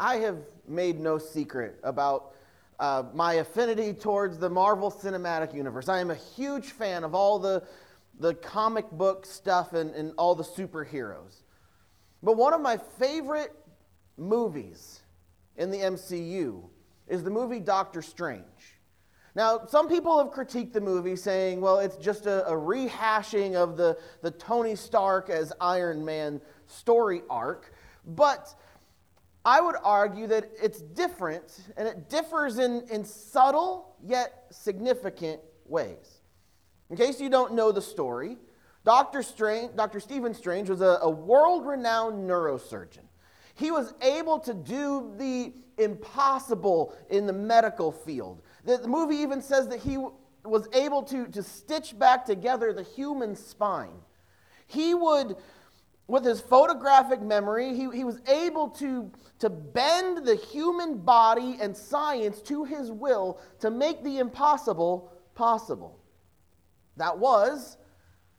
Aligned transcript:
I 0.00 0.16
have 0.16 0.38
made 0.66 0.98
no 0.98 1.18
secret 1.18 1.78
about 1.84 2.32
uh, 2.78 3.04
my 3.12 3.34
affinity 3.34 3.92
towards 3.92 4.38
the 4.38 4.48
Marvel 4.48 4.90
Cinematic 4.90 5.54
Universe. 5.54 5.90
I 5.90 6.00
am 6.00 6.10
a 6.10 6.14
huge 6.14 6.68
fan 6.68 7.04
of 7.04 7.14
all 7.14 7.38
the, 7.38 7.62
the 8.18 8.32
comic 8.32 8.90
book 8.90 9.26
stuff 9.26 9.74
and, 9.74 9.94
and 9.94 10.14
all 10.16 10.34
the 10.34 10.42
superheroes. 10.42 11.42
But 12.22 12.38
one 12.38 12.54
of 12.54 12.62
my 12.62 12.78
favorite 12.98 13.54
movies 14.16 15.02
in 15.58 15.70
the 15.70 15.78
MCU 15.78 16.62
is 17.06 17.22
the 17.22 17.30
movie 17.30 17.60
Doctor 17.60 18.00
Strange. 18.00 18.78
Now, 19.34 19.66
some 19.66 19.86
people 19.86 20.16
have 20.18 20.32
critiqued 20.32 20.72
the 20.72 20.80
movie 20.80 21.14
saying, 21.14 21.60
well, 21.60 21.78
it's 21.78 21.96
just 21.96 22.24
a, 22.24 22.46
a, 22.48 22.52
rehashing 22.52 23.54
of 23.54 23.76
the, 23.76 23.98
the 24.22 24.30
Tony 24.30 24.74
Stark 24.74 25.28
as 25.28 25.52
Iron 25.60 26.04
Man 26.04 26.40
story 26.66 27.20
arc. 27.28 27.74
But 28.06 28.54
I 29.44 29.60
would 29.60 29.76
argue 29.82 30.26
that 30.26 30.50
it's 30.62 30.80
different, 30.80 31.60
and 31.76 31.88
it 31.88 32.08
differs 32.10 32.58
in, 32.58 32.82
in 32.90 33.04
subtle 33.04 33.96
yet 34.04 34.46
significant 34.50 35.40
ways. 35.66 36.20
In 36.90 36.96
case 36.96 37.20
you 37.20 37.30
don't 37.30 37.54
know 37.54 37.72
the 37.72 37.80
story, 37.80 38.36
Dr. 38.84 39.22
Strange, 39.22 39.76
Dr. 39.76 40.00
Stephen 40.00 40.34
Strange 40.34 40.68
was 40.68 40.80
a, 40.80 40.98
a 41.02 41.10
world 41.10 41.66
renowned 41.66 42.28
neurosurgeon. 42.28 43.04
He 43.54 43.70
was 43.70 43.94
able 44.02 44.38
to 44.40 44.54
do 44.54 45.12
the 45.16 45.52
impossible 45.78 46.94
in 47.08 47.26
the 47.26 47.32
medical 47.32 47.92
field. 47.92 48.42
The, 48.64 48.78
the 48.78 48.88
movie 48.88 49.16
even 49.16 49.40
says 49.42 49.68
that 49.68 49.80
he 49.80 49.98
was 50.44 50.68
able 50.72 51.02
to, 51.04 51.26
to 51.28 51.42
stitch 51.42 51.98
back 51.98 52.24
together 52.24 52.72
the 52.72 52.82
human 52.82 53.36
spine. 53.36 54.00
He 54.66 54.94
would, 54.94 55.36
with 56.10 56.24
his 56.24 56.40
photographic 56.40 57.22
memory, 57.22 57.74
he, 57.74 57.88
he 57.94 58.04
was 58.04 58.20
able 58.26 58.68
to, 58.68 59.10
to 59.38 59.48
bend 59.48 60.26
the 60.26 60.34
human 60.34 60.98
body 60.98 61.56
and 61.60 61.76
science 61.76 62.42
to 62.42 62.64
his 62.64 62.90
will 62.90 63.40
to 63.60 63.70
make 63.70 64.02
the 64.02 64.18
impossible 64.18 65.12
possible. 65.34 66.00
That 66.96 67.18
was 67.18 67.76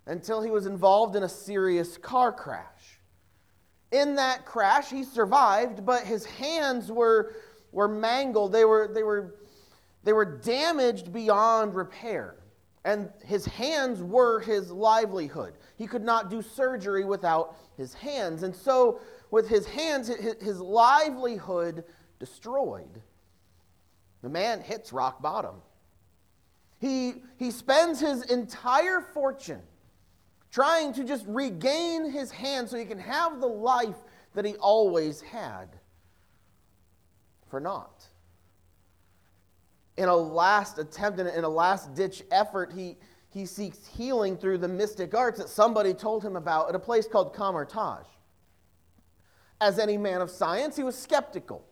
until 0.05 0.41
he 0.41 0.51
was 0.51 0.65
involved 0.65 1.15
in 1.15 1.23
a 1.23 1.29
serious 1.29 1.97
car 1.97 2.33
crash. 2.33 2.99
In 3.91 4.15
that 4.15 4.45
crash, 4.45 4.89
he 4.89 5.03
survived, 5.05 5.85
but 5.85 6.03
his 6.03 6.25
hands 6.25 6.91
were, 6.91 7.33
were 7.71 7.87
mangled. 7.87 8.51
They 8.51 8.65
were, 8.65 8.91
they, 8.93 9.03
were, 9.03 9.35
they 10.03 10.13
were 10.13 10.25
damaged 10.25 11.13
beyond 11.13 11.73
repair. 11.75 12.35
And 12.83 13.09
his 13.23 13.45
hands 13.45 14.01
were 14.01 14.39
his 14.39 14.71
livelihood. 14.71 15.53
He 15.77 15.85
could 15.85 16.03
not 16.03 16.29
do 16.29 16.41
surgery 16.41 17.05
without 17.05 17.55
his 17.77 17.93
hands. 17.93 18.43
And 18.43 18.55
so, 18.55 18.99
with 19.29 19.47
his 19.47 19.67
hands, 19.67 20.07
his 20.07 20.59
livelihood 20.59 21.83
destroyed, 22.19 23.01
the 24.21 24.29
man 24.29 24.61
hits 24.61 24.91
rock 24.91 25.21
bottom. 25.21 25.55
He, 26.79 27.15
he 27.37 27.51
spends 27.51 27.99
his 27.99 28.23
entire 28.23 29.01
fortune 29.01 29.61
trying 30.51 30.93
to 30.93 31.03
just 31.03 31.25
regain 31.27 32.11
his 32.11 32.31
hand 32.31 32.67
so 32.67 32.77
he 32.77 32.85
can 32.85 32.99
have 32.99 33.39
the 33.39 33.47
life 33.47 33.95
that 34.33 34.45
he 34.45 34.55
always 34.55 35.21
had 35.21 35.67
for 37.49 37.59
naught. 37.59 38.07
In 40.01 40.09
a 40.09 40.15
last 40.15 40.79
attempt, 40.79 41.19
in 41.19 41.43
a 41.43 41.47
last 41.47 41.93
ditch 41.93 42.23
effort, 42.31 42.73
he, 42.73 42.97
he 43.29 43.45
seeks 43.45 43.85
healing 43.85 44.35
through 44.35 44.57
the 44.57 44.67
mystic 44.67 45.13
arts 45.13 45.37
that 45.37 45.47
somebody 45.47 45.93
told 45.93 46.23
him 46.23 46.35
about 46.35 46.69
at 46.69 46.73
a 46.73 46.79
place 46.79 47.07
called 47.07 47.35
Kamar-Taj. 47.35 48.07
As 49.61 49.77
any 49.77 49.99
man 49.99 50.19
of 50.19 50.31
science, 50.31 50.75
he 50.75 50.81
was 50.81 50.97
skeptical 50.97 51.63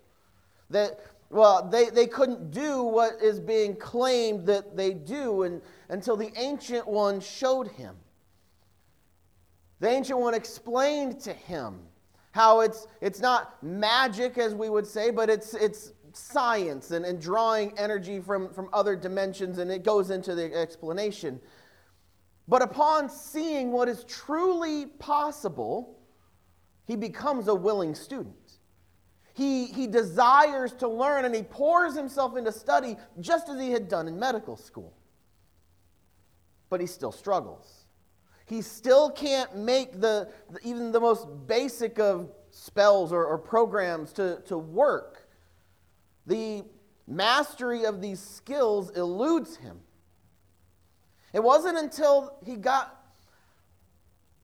that, 0.69 0.99
well, 1.31 1.67
they, 1.67 1.89
they 1.89 2.05
couldn't 2.05 2.51
do 2.51 2.83
what 2.83 3.13
is 3.19 3.39
being 3.39 3.75
claimed 3.75 4.45
that 4.45 4.77
they 4.77 4.93
do 4.93 5.41
and, 5.41 5.59
until 5.89 6.15
the 6.15 6.31
ancient 6.35 6.87
one 6.87 7.19
showed 7.19 7.69
him. 7.69 7.95
The 9.79 9.89
ancient 9.89 10.19
one 10.19 10.35
explained 10.35 11.19
to 11.21 11.33
him 11.33 11.79
how 12.29 12.59
it's, 12.59 12.85
it's 13.01 13.21
not 13.21 13.61
magic, 13.63 14.37
as 14.37 14.53
we 14.53 14.69
would 14.69 14.85
say, 14.85 15.09
but 15.09 15.31
it's, 15.31 15.55
it's 15.55 15.93
science 16.19 16.91
and, 16.91 17.05
and 17.05 17.21
drawing 17.21 17.77
energy 17.77 18.19
from, 18.19 18.53
from 18.53 18.69
other 18.73 18.95
dimensions, 18.95 19.57
and 19.57 19.71
it 19.71 19.83
goes 19.83 20.09
into 20.09 20.35
the 20.35 20.53
explanation. 20.55 21.39
But 22.47 22.61
upon 22.61 23.09
seeing 23.09 23.71
what 23.71 23.87
is 23.87 24.03
truly 24.05 24.87
possible, 24.87 25.99
he 26.85 26.95
becomes 26.95 27.47
a 27.47 27.55
willing 27.55 27.95
student. 27.95 28.35
He, 29.33 29.67
he 29.67 29.87
desires 29.87 30.73
to 30.73 30.87
learn 30.87 31.25
and 31.25 31.33
he 31.33 31.43
pours 31.43 31.95
himself 31.95 32.35
into 32.35 32.51
study 32.51 32.97
just 33.19 33.47
as 33.47 33.59
he 33.59 33.71
had 33.71 33.87
done 33.87 34.07
in 34.07 34.19
medical 34.19 34.57
school. 34.57 34.93
But 36.69 36.81
he 36.81 36.87
still 36.87 37.11
struggles 37.11 37.79
he 38.49 38.63
still 38.63 39.11
can't 39.11 39.55
make 39.55 40.01
the, 40.01 40.27
even 40.63 40.91
the 40.91 40.99
most 40.99 41.27
basic 41.45 41.99
of 41.99 42.31
spells 42.49 43.13
or, 43.13 43.23
or 43.23 43.37
programs 43.37 44.11
to, 44.13 44.41
to 44.47 44.57
work. 44.57 45.18
The 46.29 46.63
mastery 47.07 47.85
of 47.85 48.01
these 48.01 48.19
skills 48.19 48.91
eludes 48.91 49.57
him. 49.57 49.79
It 51.33 51.43
wasn't 51.43 51.79
until 51.79 52.37
he 52.45 52.55
got 52.55 52.95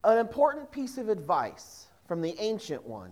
an 0.03 0.17
important 0.17 0.71
piece 0.71 0.97
of 0.97 1.09
advice 1.09 1.85
from 2.07 2.21
the 2.21 2.35
Ancient 2.39 2.83
One 2.87 3.11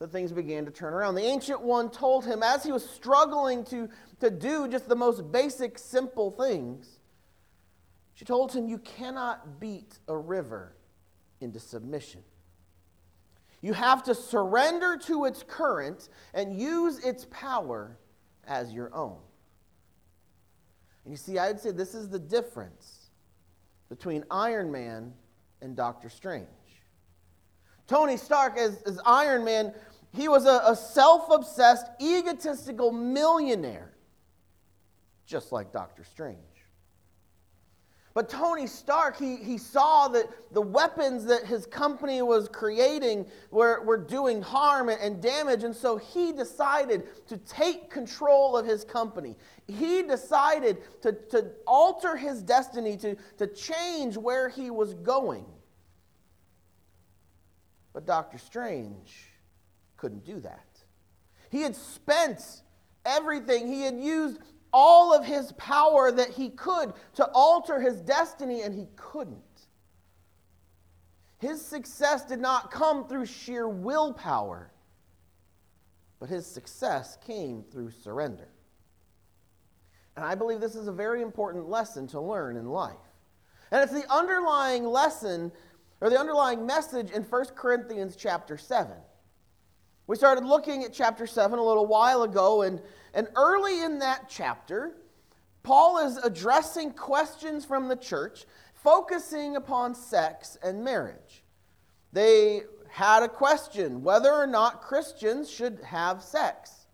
that 0.00 0.10
things 0.10 0.32
began 0.32 0.64
to 0.64 0.72
turn 0.72 0.92
around. 0.92 1.14
The 1.14 1.22
Ancient 1.22 1.60
One 1.60 1.88
told 1.88 2.24
him, 2.24 2.42
as 2.42 2.64
he 2.64 2.72
was 2.72 2.88
struggling 2.88 3.64
to, 3.66 3.88
to 4.18 4.28
do 4.28 4.66
just 4.66 4.88
the 4.88 4.96
most 4.96 5.30
basic, 5.30 5.78
simple 5.78 6.32
things, 6.32 6.98
she 8.14 8.24
told 8.24 8.52
him, 8.52 8.66
You 8.66 8.78
cannot 8.78 9.60
beat 9.60 10.00
a 10.08 10.16
river 10.16 10.74
into 11.40 11.60
submission. 11.60 12.22
You 13.62 13.72
have 13.74 14.02
to 14.04 14.14
surrender 14.14 14.96
to 15.06 15.26
its 15.26 15.42
current 15.46 16.08
and 16.32 16.58
use 16.58 17.04
its 17.04 17.26
power 17.30 17.98
as 18.46 18.72
your 18.72 18.94
own. 18.94 19.18
And 21.04 21.12
you 21.12 21.16
see, 21.16 21.38
I'd 21.38 21.60
say 21.60 21.70
this 21.70 21.94
is 21.94 22.08
the 22.08 22.18
difference 22.18 23.10
between 23.88 24.24
Iron 24.30 24.70
Man 24.70 25.12
and 25.60 25.76
Doctor 25.76 26.08
Strange. 26.08 26.46
Tony 27.86 28.16
Stark, 28.16 28.56
as, 28.56 28.82
as 28.82 29.00
Iron 29.04 29.44
Man, 29.44 29.74
he 30.12 30.28
was 30.28 30.46
a, 30.46 30.62
a 30.66 30.76
self 30.76 31.30
obsessed, 31.30 31.86
egotistical 32.00 32.92
millionaire, 32.92 33.92
just 35.26 35.52
like 35.52 35.72
Doctor 35.72 36.04
Strange. 36.04 36.38
But 38.20 38.28
Tony 38.28 38.66
Stark, 38.66 39.18
he, 39.18 39.36
he 39.36 39.56
saw 39.56 40.06
that 40.08 40.26
the 40.52 40.60
weapons 40.60 41.24
that 41.24 41.46
his 41.46 41.64
company 41.64 42.20
was 42.20 42.50
creating 42.50 43.24
were, 43.50 43.82
were 43.82 43.96
doing 43.96 44.42
harm 44.42 44.90
and 44.90 45.22
damage, 45.22 45.64
and 45.64 45.74
so 45.74 45.96
he 45.96 46.30
decided 46.30 47.04
to 47.28 47.38
take 47.38 47.88
control 47.88 48.58
of 48.58 48.66
his 48.66 48.84
company. 48.84 49.36
He 49.66 50.02
decided 50.02 50.82
to, 51.00 51.12
to 51.30 51.52
alter 51.66 52.14
his 52.14 52.42
destiny, 52.42 52.98
to, 52.98 53.16
to 53.38 53.46
change 53.46 54.18
where 54.18 54.50
he 54.50 54.70
was 54.70 54.92
going. 54.92 55.46
But 57.94 58.04
Doctor 58.04 58.36
Strange 58.36 59.30
couldn't 59.96 60.26
do 60.26 60.40
that. 60.40 60.66
He 61.48 61.62
had 61.62 61.74
spent 61.74 62.42
everything, 63.06 63.66
he 63.66 63.80
had 63.80 63.98
used 63.98 64.40
all 64.72 65.14
of 65.14 65.24
his 65.24 65.52
power 65.52 66.12
that 66.12 66.30
he 66.30 66.50
could 66.50 66.92
to 67.14 67.28
alter 67.32 67.80
his 67.80 68.00
destiny, 68.00 68.62
and 68.62 68.74
he 68.74 68.86
couldn't. 68.96 69.38
His 71.38 71.64
success 71.64 72.24
did 72.24 72.40
not 72.40 72.70
come 72.70 73.08
through 73.08 73.26
sheer 73.26 73.68
willpower, 73.68 74.70
but 76.18 76.28
his 76.28 76.46
success 76.46 77.16
came 77.26 77.64
through 77.70 77.90
surrender. 77.90 78.48
And 80.16 80.24
I 80.24 80.34
believe 80.34 80.60
this 80.60 80.74
is 80.74 80.86
a 80.86 80.92
very 80.92 81.22
important 81.22 81.68
lesson 81.68 82.06
to 82.08 82.20
learn 82.20 82.56
in 82.56 82.66
life. 82.66 82.96
And 83.70 83.82
it's 83.82 83.92
the 83.92 84.12
underlying 84.12 84.84
lesson 84.84 85.50
or 86.00 86.10
the 86.10 86.18
underlying 86.18 86.66
message 86.66 87.10
in 87.10 87.22
1 87.22 87.44
Corinthians 87.54 88.16
chapter 88.16 88.58
7. 88.58 88.92
We 90.06 90.16
started 90.16 90.44
looking 90.44 90.84
at 90.84 90.92
chapter 90.92 91.26
7 91.26 91.58
a 91.58 91.62
little 91.62 91.86
while 91.86 92.22
ago, 92.22 92.62
and 92.62 92.82
and 93.14 93.28
early 93.36 93.82
in 93.82 93.98
that 94.00 94.26
chapter, 94.28 94.96
Paul 95.62 96.06
is 96.06 96.16
addressing 96.18 96.92
questions 96.92 97.64
from 97.64 97.88
the 97.88 97.96
church 97.96 98.46
focusing 98.74 99.56
upon 99.56 99.94
sex 99.94 100.56
and 100.62 100.82
marriage. 100.82 101.44
They 102.12 102.62
had 102.88 103.22
a 103.22 103.28
question 103.28 104.02
whether 104.02 104.32
or 104.32 104.46
not 104.46 104.82
Christians 104.82 105.50
should 105.50 105.80
have 105.84 106.22
sex, 106.22 106.86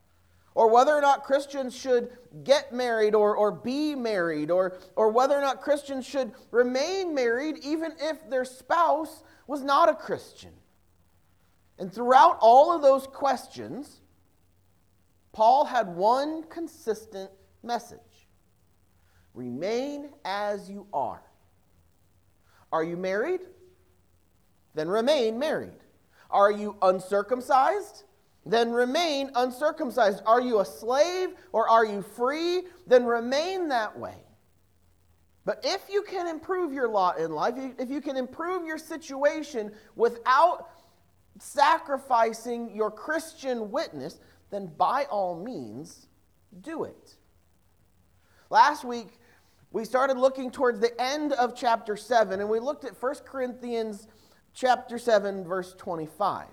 or 0.55 0.71
whether 0.71 0.93
or 0.93 1.01
not 1.01 1.25
Christians 1.25 1.75
should 1.77 2.11
get 2.45 2.73
married 2.73 3.15
or, 3.15 3.37
or 3.37 3.53
be 3.53 3.95
married, 3.95 4.51
or, 4.51 4.79
or 4.97 5.11
whether 5.11 5.37
or 5.37 5.43
not 5.43 5.61
Christians 5.61 6.07
should 6.07 6.33
remain 6.51 7.15
married 7.15 7.59
even 7.63 7.93
if 8.01 8.29
their 8.29 8.45
spouse 8.45 9.23
was 9.47 9.63
not 9.63 9.89
a 9.89 9.95
Christian. 9.95 10.53
And 11.79 11.93
throughout 11.93 12.39
all 12.41 12.75
of 12.75 12.83
those 12.83 13.07
questions, 13.07 14.01
Paul 15.37 15.67
had 15.67 15.87
one 15.87 16.45
consistent 16.45 17.31
message 17.63 18.01
remain 19.35 20.09
as 20.25 20.71
you 20.71 20.87
are. 20.95 21.21
Are 22.73 22.83
you 22.83 22.97
married? 22.97 23.43
Then 24.75 24.89
remain 24.89 25.39
married. 25.39 25.77
Are 26.31 26.51
you 26.51 26.79
uncircumcised? 26.81 28.05
Then 28.47 28.73
remain 28.73 29.31
uncircumcised. 29.35 30.23
Are 30.25 30.41
you 30.41 30.61
a 30.61 30.65
slave 30.65 31.35
or 31.53 31.69
are 31.69 31.85
you 31.85 32.01
free? 32.01 32.63
Then 32.87 33.05
remain 33.05 33.69
that 33.69 33.99
way. 33.99 34.17
But 35.45 35.61
if 35.65 35.83
you 35.91 36.03
can 36.03 36.29
improve 36.29 36.73
your 36.73 36.89
lot 36.89 37.19
in 37.19 37.31
life, 37.31 37.57
if 37.79 37.91
you 37.91 38.01
can 38.01 38.17
improve 38.17 38.65
your 38.65 38.79
situation 38.79 39.71
without 39.97 40.71
sacrificing 41.39 42.75
your 42.75 42.91
Christian 42.91 43.71
witness, 43.71 44.19
then 44.51 44.71
by 44.77 45.05
all 45.11 45.43
means, 45.43 46.07
do 46.61 46.85
it. 46.85 47.17
Last 48.51 48.85
week, 48.85 49.19
we 49.73 49.85
started 49.85 50.17
looking 50.17 50.51
towards 50.51 50.81
the 50.81 50.99
end 51.01 51.33
of 51.33 51.57
chapter 51.57 51.97
7, 51.97 52.41
and 52.41 52.49
we 52.49 52.61
looked 52.61 52.85
at 52.85 53.01
1 53.01 53.15
Corinthians 53.27 54.09
chapter 54.55 54.99
7, 54.99 55.45
verse 55.45 55.75
25. 55.77 56.47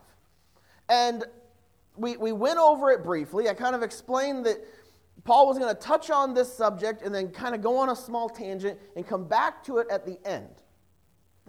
And 0.90 1.24
we, 1.96 2.18
we 2.18 2.32
went 2.32 2.58
over 2.58 2.92
it 2.92 3.04
briefly. 3.04 3.48
I 3.48 3.54
kind 3.54 3.76
of 3.76 3.84
explained 3.84 4.46
that 4.46 4.58
Paul 5.24 5.48
was 5.48 5.58
going 5.58 5.74
to 5.74 5.80
touch 5.80 6.10
on 6.10 6.34
this 6.34 6.52
subject 6.52 7.02
and 7.04 7.14
then 7.14 7.30
kind 7.30 7.56
of 7.56 7.62
go 7.62 7.78
on 7.78 7.90
a 7.90 7.96
small 7.96 8.28
tangent 8.28 8.80
and 8.96 9.08
come 9.08 9.28
back 9.28 9.64
to 9.66 9.78
it 9.78 9.88
at 9.90 10.06
the 10.06 10.18
end. 10.26 10.50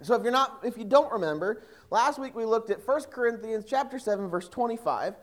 So 0.02 0.14
if 0.14 0.22
you're 0.22 0.32
not 0.32 0.60
if 0.64 0.76
you 0.76 0.84
don't 0.84 1.10
remember, 1.12 1.62
last 1.90 2.18
week 2.18 2.34
we 2.34 2.44
looked 2.44 2.70
at 2.70 2.86
1 2.86 3.02
Corinthians 3.04 3.64
chapter 3.66 3.98
7 3.98 4.28
verse 4.28 4.48
25. 4.48 5.14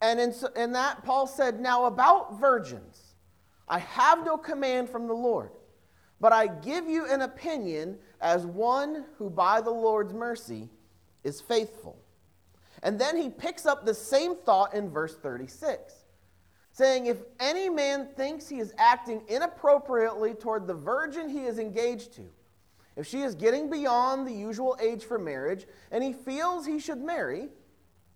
And 0.00 0.20
in, 0.20 0.34
in 0.56 0.72
that 0.72 1.04
Paul 1.04 1.26
said, 1.26 1.60
"Now 1.60 1.86
about 1.86 2.38
virgins, 2.38 3.14
I 3.68 3.78
have 3.78 4.24
no 4.24 4.36
command 4.36 4.90
from 4.90 5.06
the 5.06 5.14
Lord, 5.14 5.50
but 6.20 6.32
I 6.32 6.46
give 6.46 6.88
you 6.88 7.06
an 7.06 7.22
opinion 7.22 7.98
as 8.20 8.46
one 8.46 9.04
who 9.18 9.30
by 9.30 9.60
the 9.60 9.70
Lord's 9.70 10.12
mercy 10.12 10.68
is 11.24 11.40
faithful." 11.40 11.98
And 12.82 12.98
then 12.98 13.16
he 13.16 13.30
picks 13.30 13.64
up 13.64 13.84
the 13.84 13.94
same 13.94 14.36
thought 14.36 14.74
in 14.74 14.90
verse 14.90 15.16
36 15.16 16.06
saying, 16.76 17.06
If 17.06 17.22
any 17.40 17.70
man 17.70 18.06
thinks 18.16 18.48
he 18.48 18.58
is 18.58 18.74
acting 18.76 19.22
inappropriately 19.28 20.34
toward 20.34 20.66
the 20.66 20.74
virgin 20.74 21.30
he 21.30 21.46
is 21.46 21.58
engaged 21.58 22.12
to, 22.14 22.28
if 22.96 23.06
she 23.06 23.22
is 23.22 23.34
getting 23.34 23.70
beyond 23.70 24.26
the 24.26 24.32
usual 24.32 24.76
age 24.80 25.04
for 25.04 25.18
marriage 25.18 25.66
and 25.90 26.04
he 26.04 26.12
feels 26.12 26.66
he 26.66 26.78
should 26.78 27.00
marry, 27.00 27.48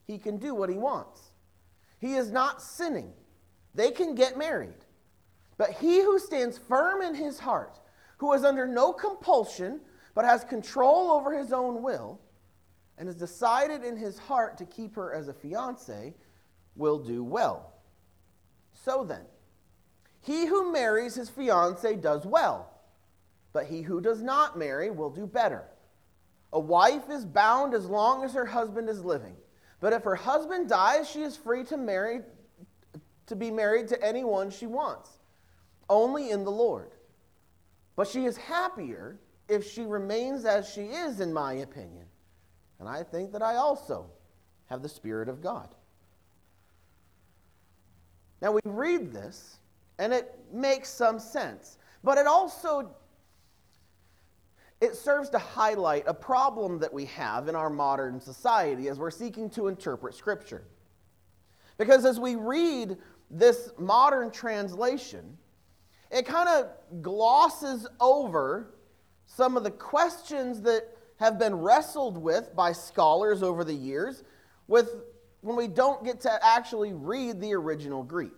he 0.06 0.18
can 0.18 0.36
do 0.36 0.54
what 0.54 0.68
he 0.68 0.76
wants. 0.76 1.29
He 2.00 2.14
is 2.14 2.30
not 2.30 2.62
sinning. 2.62 3.12
They 3.74 3.90
can 3.90 4.14
get 4.14 4.36
married. 4.36 4.84
But 5.56 5.72
he 5.72 6.00
who 6.00 6.18
stands 6.18 6.58
firm 6.58 7.02
in 7.02 7.14
his 7.14 7.38
heart, 7.38 7.78
who 8.16 8.32
is 8.32 8.44
under 8.44 8.66
no 8.66 8.92
compulsion, 8.92 9.80
but 10.14 10.24
has 10.24 10.42
control 10.42 11.10
over 11.10 11.38
his 11.38 11.52
own 11.52 11.82
will, 11.82 12.18
and 12.98 13.06
has 13.06 13.16
decided 13.16 13.84
in 13.84 13.96
his 13.96 14.18
heart 14.18 14.56
to 14.58 14.64
keep 14.64 14.96
her 14.96 15.12
as 15.12 15.28
a 15.28 15.34
fiance, 15.34 16.14
will 16.76 16.98
do 16.98 17.22
well. 17.22 17.74
So 18.72 19.04
then, 19.04 19.26
he 20.22 20.46
who 20.46 20.72
marries 20.72 21.14
his 21.14 21.28
fiancee 21.28 21.96
does 21.96 22.24
well, 22.24 22.70
but 23.52 23.66
he 23.66 23.82
who 23.82 24.00
does 24.00 24.22
not 24.22 24.58
marry 24.58 24.90
will 24.90 25.10
do 25.10 25.26
better. 25.26 25.64
A 26.52 26.60
wife 26.60 27.10
is 27.10 27.24
bound 27.24 27.74
as 27.74 27.86
long 27.86 28.24
as 28.24 28.32
her 28.32 28.46
husband 28.46 28.88
is 28.88 29.04
living. 29.04 29.36
But 29.80 29.94
if 29.94 30.04
her 30.04 30.14
husband 30.14 30.68
dies, 30.68 31.08
she 31.08 31.22
is 31.22 31.36
free 31.36 31.64
to 31.64 31.76
marry 31.76 32.20
to 33.26 33.36
be 33.36 33.50
married 33.50 33.86
to 33.88 34.04
anyone 34.04 34.50
she 34.50 34.66
wants, 34.66 35.08
only 35.88 36.30
in 36.30 36.44
the 36.44 36.50
Lord. 36.50 36.90
But 37.94 38.08
she 38.08 38.24
is 38.24 38.36
happier 38.36 39.20
if 39.48 39.64
she 39.64 39.82
remains 39.82 40.44
as 40.44 40.68
she 40.68 40.82
is, 40.82 41.20
in 41.20 41.32
my 41.32 41.54
opinion. 41.54 42.06
And 42.80 42.88
I 42.88 43.04
think 43.04 43.30
that 43.32 43.42
I 43.42 43.54
also 43.54 44.10
have 44.66 44.82
the 44.82 44.88
Spirit 44.88 45.28
of 45.28 45.40
God. 45.40 45.74
Now 48.42 48.52
we 48.52 48.60
read 48.64 49.12
this, 49.12 49.58
and 49.98 50.12
it 50.12 50.36
makes 50.52 50.88
some 50.88 51.20
sense, 51.20 51.78
but 52.02 52.18
it 52.18 52.26
also 52.26 52.90
it 54.80 54.96
serves 54.96 55.28
to 55.30 55.38
highlight 55.38 56.04
a 56.06 56.14
problem 56.14 56.78
that 56.78 56.92
we 56.92 57.04
have 57.06 57.48
in 57.48 57.54
our 57.54 57.68
modern 57.68 58.20
society 58.20 58.88
as 58.88 58.98
we're 58.98 59.10
seeking 59.10 59.50
to 59.50 59.68
interpret 59.68 60.14
Scripture. 60.14 60.64
Because 61.76 62.04
as 62.04 62.18
we 62.18 62.36
read 62.36 62.96
this 63.30 63.70
modern 63.78 64.30
translation, 64.30 65.36
it 66.10 66.26
kind 66.26 66.48
of 66.48 67.02
glosses 67.02 67.86
over 68.00 68.74
some 69.26 69.56
of 69.56 69.64
the 69.64 69.70
questions 69.70 70.62
that 70.62 70.88
have 71.18 71.38
been 71.38 71.54
wrestled 71.54 72.16
with 72.18 72.54
by 72.56 72.72
scholars 72.72 73.42
over 73.42 73.62
the 73.62 73.74
years 73.74 74.24
with 74.66 74.96
when 75.42 75.56
we 75.56 75.68
don't 75.68 76.04
get 76.04 76.20
to 76.20 76.46
actually 76.46 76.92
read 76.92 77.40
the 77.40 77.52
original 77.54 78.02
Greek. 78.02 78.32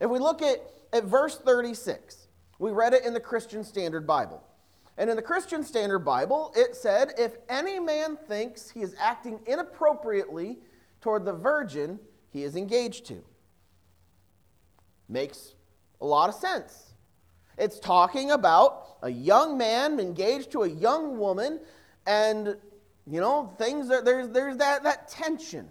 If 0.00 0.10
we 0.10 0.18
look 0.18 0.42
at, 0.42 0.58
at 0.92 1.04
verse 1.04 1.38
36, 1.38 2.28
we 2.58 2.70
read 2.70 2.94
it 2.94 3.04
in 3.04 3.14
the 3.14 3.20
Christian 3.20 3.64
Standard 3.64 4.06
Bible. 4.06 4.42
And 4.96 5.10
in 5.10 5.16
the 5.16 5.22
Christian 5.22 5.64
Standard 5.64 6.00
Bible, 6.00 6.52
it 6.56 6.76
said, 6.76 7.14
If 7.18 7.36
any 7.48 7.80
man 7.80 8.16
thinks 8.28 8.70
he 8.70 8.82
is 8.82 8.94
acting 8.98 9.40
inappropriately 9.46 10.58
toward 11.00 11.24
the 11.24 11.32
virgin 11.32 11.98
he 12.30 12.44
is 12.44 12.56
engaged 12.56 13.06
to. 13.06 13.22
Makes 15.08 15.54
a 16.00 16.06
lot 16.06 16.28
of 16.28 16.34
sense. 16.36 16.94
It's 17.58 17.78
talking 17.78 18.30
about 18.30 18.96
a 19.02 19.10
young 19.10 19.58
man 19.58 20.00
engaged 20.00 20.52
to 20.52 20.62
a 20.62 20.68
young 20.68 21.18
woman, 21.18 21.60
and, 22.06 22.56
you 23.06 23.20
know, 23.20 23.54
things 23.58 23.90
are, 23.90 24.02
there's, 24.02 24.28
there's 24.30 24.56
that, 24.56 24.82
that 24.84 25.08
tension. 25.08 25.68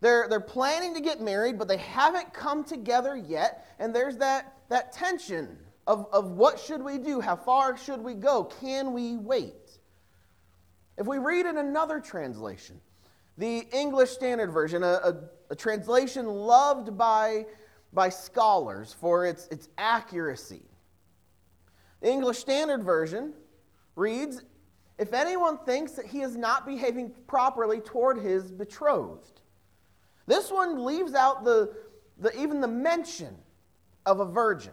They're, 0.00 0.26
they're 0.28 0.40
planning 0.40 0.94
to 0.94 1.00
get 1.00 1.20
married, 1.20 1.58
but 1.58 1.68
they 1.68 1.76
haven't 1.76 2.34
come 2.34 2.64
together 2.64 3.16
yet. 3.16 3.74
And 3.78 3.94
there's 3.94 4.16
that, 4.18 4.52
that 4.68 4.92
tension 4.92 5.56
of, 5.86 6.06
of 6.12 6.32
what 6.32 6.60
should 6.60 6.82
we 6.82 6.98
do? 6.98 7.20
How 7.20 7.36
far 7.36 7.76
should 7.76 8.00
we 8.00 8.14
go? 8.14 8.44
Can 8.44 8.92
we 8.92 9.16
wait? 9.16 9.78
If 10.96 11.06
we 11.06 11.18
read 11.18 11.46
in 11.46 11.58
another 11.58 12.00
translation, 12.00 12.80
the 13.38 13.66
English 13.72 14.10
Standard 14.10 14.52
Version, 14.52 14.82
a, 14.82 14.86
a, 14.86 15.16
a 15.50 15.56
translation 15.56 16.26
loved 16.26 16.96
by, 16.96 17.46
by 17.92 18.08
scholars 18.08 18.94
for 19.00 19.26
its, 19.26 19.48
its 19.48 19.68
accuracy, 19.78 20.62
the 22.00 22.10
English 22.10 22.38
Standard 22.38 22.82
Version 22.82 23.32
reads 23.96 24.42
If 24.98 25.12
anyone 25.12 25.58
thinks 25.58 25.92
that 25.92 26.06
he 26.06 26.20
is 26.20 26.36
not 26.36 26.66
behaving 26.66 27.12
properly 27.26 27.80
toward 27.80 28.18
his 28.18 28.50
betrothed, 28.52 29.40
this 30.26 30.50
one 30.50 30.84
leaves 30.84 31.14
out 31.14 31.44
the, 31.44 31.74
the, 32.18 32.38
even 32.38 32.60
the 32.60 32.68
mention 32.68 33.36
of 34.06 34.20
a 34.20 34.24
virgin. 34.24 34.72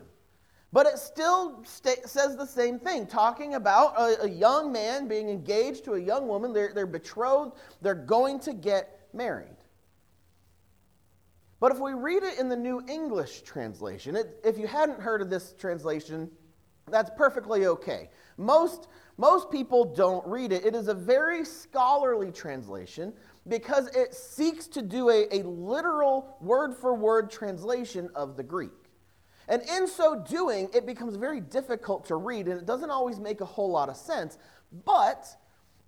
But 0.72 0.86
it 0.86 1.00
still 1.00 1.64
sta- 1.66 2.06
says 2.06 2.38
the 2.38 2.46
same 2.46 2.80
thing, 2.80 3.08
talking 3.08 3.56
about 3.56 4.00
a, 4.00 4.24
a, 4.26 4.30
young 4.30 4.72
man 4.72 5.08
being 5.08 5.28
engaged 5.28 5.84
to 5.86 5.94
a 5.94 6.00
young 6.00 6.28
woman. 6.28 6.54
They're, 6.54 6.74
they're 6.74 6.86
betrothed, 6.86 7.58
they're 7.82 7.96
going 7.96 8.40
to 8.42 8.54
get 8.54 9.08
married. 9.12 9.56
But 11.60 11.72
if 11.72 11.80
we 11.80 11.94
read 11.94 12.24
it 12.24 12.40
in 12.40 12.50
the 12.50 12.56
New 12.56 12.84
English 12.88 13.42
translation, 13.42 14.16
it, 14.16 14.40
if 14.44 14.58
you 14.58 14.68
hadn't 14.68 15.02
heard 15.02 15.22
of 15.22 15.30
this 15.30 15.56
translation, 15.58 16.30
that's 16.88 17.10
perfectly 17.18 17.66
okay. 17.66 18.10
Most, 18.38 18.88
most 19.18 19.52
people 19.52 19.84
don't 19.84 20.26
read 20.26 20.52
it. 20.52 20.66
It 20.66 20.76
is 20.76 20.88
a 20.88 20.94
very 20.94 21.44
scholarly 21.44 22.32
translation 22.32 23.12
because 23.48 23.88
it 23.96 24.14
seeks 24.14 24.68
to 24.68 24.82
do 24.82 25.10
a, 25.10 25.28
a 25.32 25.44
literal 25.44 26.38
word 26.40 26.76
for 26.76 26.94
word 26.94 27.32
translation 27.32 28.10
of 28.16 28.38
the 28.38 28.44
Greek. 28.44 28.72
And 29.50 29.64
in 29.64 29.88
so 29.88 30.16
doing, 30.16 30.70
it 30.76 30.86
becomes 30.86 31.18
very 31.18 31.42
difficult 31.42 32.06
to 32.06 32.16
read, 32.16 32.48
and 32.48 32.60
it 32.60 32.68
doesn't 32.68 32.92
always 32.92 33.20
make 33.20 33.42
a 33.42 33.46
whole 33.46 33.72
lot 33.72 33.90
of 33.90 33.98
sense, 33.98 34.38
but 34.86 35.28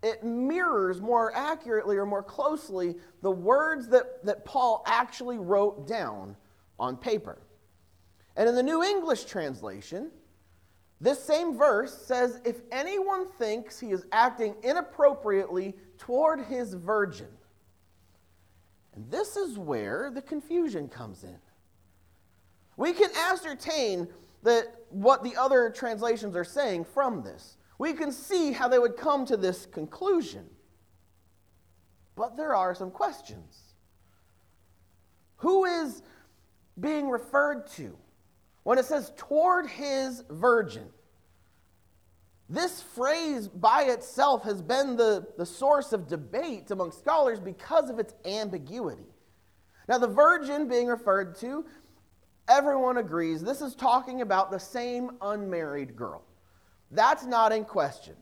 it 0.01 0.24
mirrors 0.24 1.00
more 1.00 1.32
accurately 1.36 1.96
or 1.96 2.08
more 2.08 2.24
closely 2.24 2.96
the 3.22 3.30
words 3.30 3.88
that, 3.89 4.25
that 4.25 4.44
Paul 4.46 4.84
actually 4.88 5.38
wrote 5.38 5.88
down 5.88 6.36
on 6.80 6.98
paper. 6.98 7.39
And 8.36 8.50
in 8.50 8.56
the 8.56 8.63
New 8.63 8.82
English 8.82 9.25
translation, 9.25 10.10
this 11.00 11.24
same 11.24 11.56
verse 11.56 11.96
says, 11.96 12.41
If 12.44 12.62
anyone 12.72 13.27
thinks 13.27 13.80
he 13.80 13.91
is 13.91 14.08
acting 14.12 14.56
inappropriately 14.63 15.75
toward 16.00 16.41
his 16.46 16.74
virgin, 16.74 17.27
and 18.96 19.10
this 19.12 19.38
is 19.38 19.60
where 19.60 20.10
the 20.12 20.22
confusion 20.22 20.88
comes 20.88 21.24
in. 21.24 21.38
We 22.81 22.93
can 22.93 23.11
ascertain 23.15 24.07
that 24.41 24.65
what 24.89 25.21
the 25.21 25.35
other 25.35 25.69
translations 25.69 26.35
are 26.35 26.43
saying 26.43 26.85
from 26.85 27.21
this. 27.21 27.57
We 27.77 27.93
can 27.93 28.11
see 28.11 28.53
how 28.53 28.67
they 28.67 28.79
would 28.79 28.97
come 28.97 29.23
to 29.27 29.38
this 29.38 29.67
conclusion. 29.67 30.50
But 32.15 32.38
there 32.38 32.55
are 32.55 32.73
some 32.73 32.89
questions. 32.89 33.75
Who 35.38 35.65
is 35.65 36.01
being 36.79 37.07
referred 37.07 37.67
to? 37.73 37.95
When 38.63 38.79
it 38.79 38.85
says 38.85 39.11
toward 39.15 39.67
his 39.67 40.23
virgin, 40.31 40.89
this 42.50 42.81
phrase 42.81 43.47
by 43.47 43.83
itself 43.83 44.43
has 44.45 44.59
been 44.59 44.95
the, 44.95 45.27
the 45.38 45.45
source 45.45 45.93
of 45.93 46.07
debate 46.07 46.71
among 46.71 46.93
scholars 46.93 47.39
because 47.39 47.91
of 47.91 48.00
its 48.00 48.15
ambiguity. 48.25 49.05
Now, 49.88 50.00
the 50.00 50.07
virgin 50.07 50.67
being 50.67 50.88
referred 50.88 51.35
to, 51.41 51.63
everyone 52.51 52.98
agrees 52.98 53.41
this 53.41 53.62
is 53.62 53.74
talking 53.74 54.22
about 54.22 54.51
the 54.51 54.60
same 54.60 55.12
unmarried 55.22 55.96
girl. 55.96 56.24
That's 56.91 57.25
not 57.25 57.53
in 57.53 57.63
question. 57.63 58.15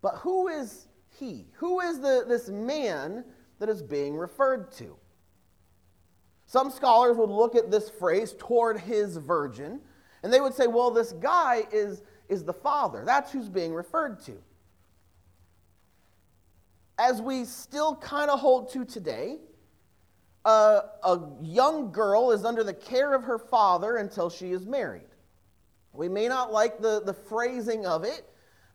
But 0.00 0.14
who 0.14 0.46
is 0.46 0.86
he? 1.18 1.46
Who 1.54 1.80
is 1.80 1.98
the, 1.98 2.24
this 2.28 2.48
man 2.48 3.24
that 3.58 3.68
is 3.68 3.82
being 3.82 4.16
referred 4.16 4.70
to? 4.72 4.96
Some 6.46 6.70
scholars 6.70 7.16
would 7.16 7.30
look 7.30 7.56
at 7.56 7.70
this 7.70 7.90
phrase, 7.90 8.34
toward 8.38 8.78
his 8.80 9.16
virgin, 9.16 9.80
and 10.22 10.32
they 10.32 10.40
would 10.40 10.54
say, 10.54 10.66
well, 10.66 10.90
this 10.90 11.12
guy 11.12 11.64
is 11.72 12.02
is 12.28 12.44
the 12.44 12.52
Father. 12.52 13.04
That's 13.04 13.32
who's 13.32 13.48
being 13.48 13.72
referred 13.72 14.20
to. 14.24 14.36
As 16.98 17.22
we 17.22 17.44
still 17.44 17.96
kind 17.96 18.30
of 18.30 18.38
hold 18.38 18.70
to 18.72 18.84
today, 18.84 19.38
uh, 20.44 20.80
a 21.02 21.20
young 21.42 21.92
girl 21.92 22.30
is 22.30 22.44
under 22.44 22.64
the 22.64 22.74
care 22.74 23.14
of 23.14 23.24
her 23.24 23.38
father 23.38 23.96
until 23.96 24.30
she 24.30 24.52
is 24.52 24.66
married. 24.66 25.02
We 25.92 26.08
may 26.08 26.28
not 26.28 26.52
like 26.52 26.80
the, 26.80 27.02
the 27.04 27.12
phrasing 27.12 27.86
of 27.86 28.04
it, 28.04 28.22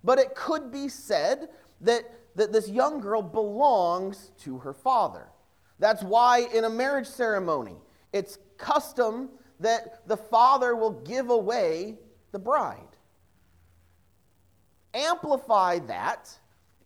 but 0.04 0.20
it 0.20 0.36
could 0.36 0.72
be 0.72 0.90
said 0.90 1.50
that, 1.82 2.04
that 2.36 2.52
this 2.52 2.70
young 2.70 3.00
girl 3.00 3.22
belongs 3.22 4.32
to 4.40 4.58
her 4.60 4.74
father. 4.74 5.28
That's 5.80 6.04
why 6.04 6.48
in 6.54 6.66
a 6.66 6.70
marriage 6.70 7.08
ceremony, 7.08 7.76
it's 8.12 8.38
custom 8.58 9.30
that 9.60 10.08
the 10.08 10.18
father 10.18 10.76
will 10.76 11.02
give 11.04 11.30
away 11.30 11.98
the 12.32 12.40
bride 12.40 12.94
amplify 14.94 15.80
that 15.80 16.30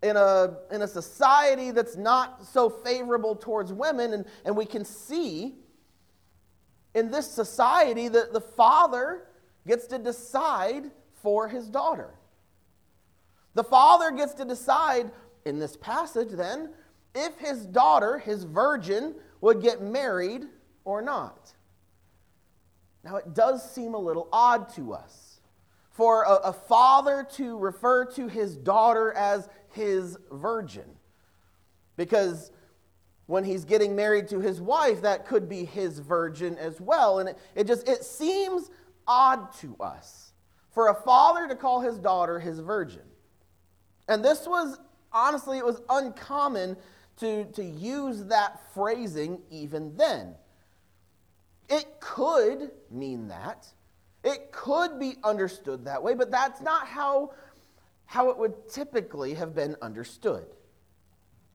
in 0.04 0.16
a, 0.16 0.58
in 0.72 0.82
a 0.82 0.88
society 0.88 1.72
that's 1.72 1.96
not 1.96 2.46
so 2.46 2.70
favorable 2.70 3.36
towards 3.36 3.74
women. 3.74 4.14
And, 4.14 4.26
and 4.46 4.56
we 4.56 4.66
can 4.66 4.86
see 4.86 5.56
in 6.94 7.12
this 7.12 7.30
society 7.30 8.08
that 8.08 8.34
the 8.34 8.42
father 8.42 9.28
gets 9.66 9.88
to 9.88 10.00
decide 10.00 10.92
for 11.22 11.48
his 11.48 11.68
daughter. 11.68 12.16
The 13.54 13.64
father 13.64 14.12
gets 14.12 14.34
to 14.36 14.46
decide 14.46 15.12
in 15.46 15.60
this 15.60 15.76
passage 15.76 16.30
then 16.32 16.70
if 17.16 17.38
his 17.40 17.66
daughter, 17.66 18.20
his 18.20 18.44
virgin, 18.44 19.16
would 19.42 19.62
get 19.62 19.82
married 19.82 20.44
or 20.86 21.02
not. 21.02 21.54
Now, 23.04 23.16
it 23.16 23.34
does 23.34 23.70
seem 23.74 23.94
a 23.94 24.00
little 24.00 24.28
odd 24.32 24.70
to 24.76 24.94
us 24.94 25.40
for 25.92 26.24
a, 26.24 26.34
a 26.36 26.54
father 26.54 27.28
to 27.34 27.58
refer 27.58 28.06
to 28.06 28.28
his 28.28 28.56
daughter 28.56 29.14
as 29.14 29.50
his 29.78 30.18
virgin. 30.32 30.90
Because 31.96 32.52
when 33.28 33.44
he's 33.44 33.64
getting 33.64 33.96
married 33.96 34.28
to 34.30 34.40
his 34.40 34.60
wife, 34.60 35.02
that 35.04 35.26
could 35.26 35.48
be 35.48 35.64
his 35.64 36.00
virgin 36.00 36.58
as 36.58 36.82
well. 36.82 37.20
And 37.20 37.30
it, 37.30 37.38
it 37.56 37.68
just 37.68 37.88
it 37.88 38.04
seems 38.04 38.70
odd 39.08 39.54
to 39.60 39.76
us 39.80 40.34
for 40.72 40.90
a 40.90 40.94
father 40.94 41.48
to 41.48 41.56
call 41.56 41.80
his 41.80 41.98
daughter 41.98 42.40
his 42.40 42.60
virgin. 42.60 43.02
And 44.10 44.24
this 44.24 44.46
was 44.46 44.80
honestly, 45.12 45.58
it 45.58 45.66
was 45.66 45.82
uncommon 45.90 46.78
to, 47.18 47.46
to 47.46 47.64
use 47.64 48.26
that 48.26 48.60
phrasing 48.74 49.40
even 49.50 49.96
then. 49.98 50.36
It 51.70 52.00
could 52.00 52.72
mean 52.90 53.28
that, 53.28 53.68
it 54.24 54.52
could 54.52 55.00
be 55.00 55.16
understood 55.24 55.86
that 55.86 56.02
way, 56.02 56.14
but 56.14 56.32
that's 56.32 56.62
not 56.62 56.88
how, 56.88 57.32
how 58.08 58.30
it 58.30 58.38
would 58.38 58.68
typically 58.68 59.36
have 59.36 59.54
been 59.54 59.76
understood. 59.82 60.48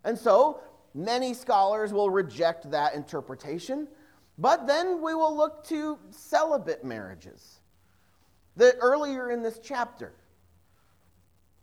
And 0.05 0.17
so, 0.17 0.61
many 0.95 1.35
scholars 1.35 1.93
will 1.93 2.11
reject 2.11 2.71
that 2.71 2.95
interpretation, 2.95 3.89
but 4.39 4.67
then 4.67 5.03
we 5.03 5.15
will 5.15 5.37
look 5.37 5.65
to 5.69 5.99
celibate 6.11 6.85
marriages. 6.85 7.61
The, 8.57 8.77
earlier 8.77 9.31
in 9.31 9.43
this 9.43 9.59
chapter, 9.63 10.13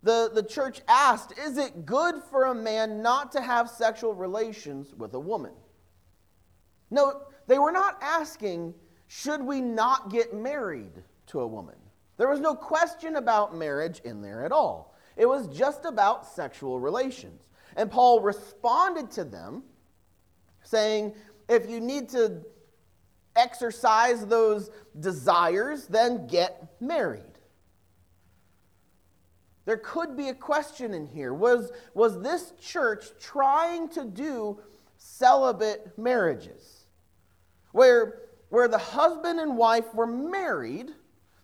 the, 0.02 0.32
the 0.34 0.44
church 0.44 0.82
asked, 0.88 1.38
Is 1.38 1.58
it 1.58 1.86
good 1.86 2.16
for 2.30 2.46
a 2.46 2.56
man 2.56 3.02
not 3.02 3.32
to 3.34 3.42
have 3.42 3.70
sexual 3.70 4.14
relations 4.14 4.94
with 4.96 5.14
a 5.14 5.20
woman? 5.20 5.54
No, 6.90 7.22
they 7.48 7.60
were 7.60 7.72
not 7.72 7.98
asking, 8.02 8.74
should 9.08 9.42
we 9.42 9.62
not 9.62 10.12
get 10.12 10.34
married 10.34 11.04
to 11.28 11.42
a 11.42 11.48
woman? 11.48 11.76
There 12.20 12.28
was 12.28 12.42
no 12.42 12.54
question 12.54 13.16
about 13.16 13.56
marriage 13.56 14.02
in 14.04 14.22
there 14.22 14.44
at 14.44 14.52
all. 14.52 14.94
It 15.16 15.26
was 15.26 15.48
just 15.48 15.86
about 15.86 16.28
sexual 16.28 16.78
relations. 16.78 17.48
And 17.78 17.90
Paul 17.90 18.20
responded 18.20 19.10
to 19.12 19.24
them 19.24 19.64
saying, 20.62 21.16
if 21.48 21.70
you 21.70 21.80
need 21.80 22.10
to 22.10 22.42
exercise 23.38 24.26
those 24.26 24.70
desires, 25.00 25.88
then 25.88 26.28
get 26.28 26.68
married. 26.82 27.24
There 29.64 29.78
could 29.78 30.18
be 30.18 30.28
a 30.28 30.34
question 30.34 30.94
in 30.94 31.06
here. 31.06 31.34
Was, 31.34 31.72
was 31.94 32.22
this 32.22 32.52
church 32.60 33.06
trying 33.18 33.88
to 33.90 34.04
do 34.04 34.60
celibate 34.98 35.98
marriages? 35.98 36.86
Where 37.72 38.24
where 38.50 38.68
the 38.68 38.80
husband 38.80 39.40
and 39.40 39.56
wife 39.56 39.94
were 39.94 40.08
married, 40.08 40.92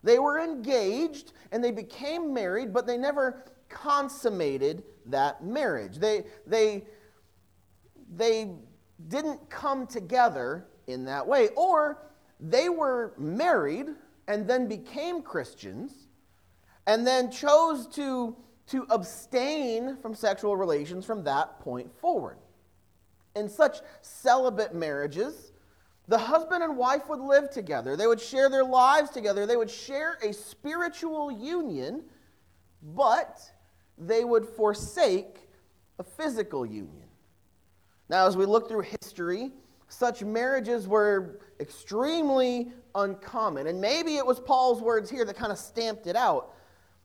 they 0.05 0.19
were 0.19 0.39
engaged, 0.39 1.33
and 1.51 1.63
they 1.63 1.71
became 1.71 2.31
married, 2.31 2.71
but 2.71 2.85
they 2.85 2.95
never 2.95 3.43
consummated 3.69 4.83
that 5.07 5.43
marriage. 5.43 5.97
They, 5.97 6.25
they, 6.45 6.83
they 8.15 8.51
didn't 9.07 9.49
come 9.49 9.87
together 9.87 10.67
in 10.85 11.05
that 11.05 11.25
way. 11.27 11.49
Or 11.55 12.03
they 12.39 12.69
were 12.69 13.13
married 13.17 13.87
and 14.27 14.47
then 14.47 14.67
became 14.67 15.23
Christians 15.23 16.07
and 16.85 17.05
then 17.05 17.31
chose 17.31 17.87
to, 17.87 18.35
to 18.67 18.85
abstain 18.91 19.97
from 20.03 20.13
sexual 20.13 20.55
relations 20.55 21.03
from 21.03 21.23
that 21.23 21.59
point 21.61 21.91
forward. 21.99 22.37
In 23.35 23.49
such 23.49 23.79
celibate 24.01 24.75
marriages, 24.75 25.51
the 26.07 26.17
husband 26.17 26.63
and 26.63 26.77
wife 26.77 27.09
would 27.09 27.19
live 27.19 27.49
together. 27.49 27.95
They 27.95 28.07
would 28.07 28.21
share 28.21 28.49
their 28.49 28.63
lives 28.63 29.09
together. 29.09 29.45
They 29.45 29.57
would 29.57 29.71
share 29.71 30.17
a 30.23 30.31
spiritual 30.33 31.31
union, 31.31 32.03
but 32.81 33.41
they 33.97 34.23
would 34.23 34.45
forsake 34.45 35.49
a 35.97 36.03
physical 36.03 36.65
union. 36.65 37.07
Now, 38.09 38.27
as 38.27 38.37
we 38.37 38.45
look 38.45 38.67
through 38.67 38.85
history, 39.01 39.51
such 39.87 40.23
marriages 40.23 40.87
were 40.87 41.39
extremely 41.59 42.71
uncommon. 42.93 43.67
And 43.67 43.81
maybe 43.81 44.17
it 44.17 44.25
was 44.25 44.39
Paul's 44.39 44.81
words 44.81 45.09
here 45.09 45.25
that 45.25 45.35
kind 45.35 45.51
of 45.51 45.57
stamped 45.57 46.05
it 46.05 46.15
out. 46.15 46.53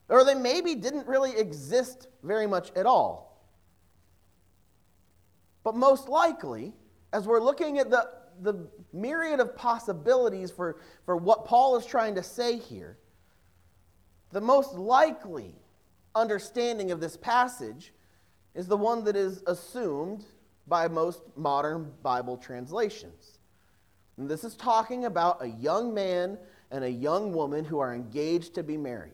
Or 0.08 0.24
they 0.24 0.34
maybe 0.34 0.74
didn't 0.74 1.06
really 1.06 1.36
exist 1.36 2.08
very 2.22 2.46
much 2.46 2.70
at 2.76 2.84
all. 2.84 3.46
But 5.62 5.76
most 5.76 6.08
likely, 6.08 6.74
as 7.12 7.26
we're 7.26 7.40
looking 7.40 7.78
at 7.78 7.90
the 7.90 8.08
the 8.42 8.66
myriad 8.92 9.40
of 9.40 9.56
possibilities 9.56 10.50
for, 10.50 10.76
for 11.04 11.16
what 11.16 11.44
Paul 11.44 11.76
is 11.76 11.86
trying 11.86 12.14
to 12.14 12.22
say 12.22 12.58
here, 12.58 12.98
the 14.32 14.40
most 14.40 14.74
likely 14.74 15.54
understanding 16.14 16.90
of 16.90 17.00
this 17.00 17.16
passage 17.16 17.92
is 18.54 18.66
the 18.66 18.76
one 18.76 19.04
that 19.04 19.16
is 19.16 19.42
assumed 19.46 20.24
by 20.66 20.88
most 20.88 21.22
modern 21.36 21.90
Bible 22.02 22.36
translations. 22.36 23.38
And 24.16 24.28
this 24.28 24.44
is 24.44 24.56
talking 24.56 25.04
about 25.04 25.42
a 25.42 25.48
young 25.48 25.94
man 25.94 26.38
and 26.70 26.84
a 26.84 26.90
young 26.90 27.32
woman 27.32 27.64
who 27.64 27.78
are 27.78 27.94
engaged 27.94 28.54
to 28.54 28.62
be 28.62 28.76
married. 28.76 29.12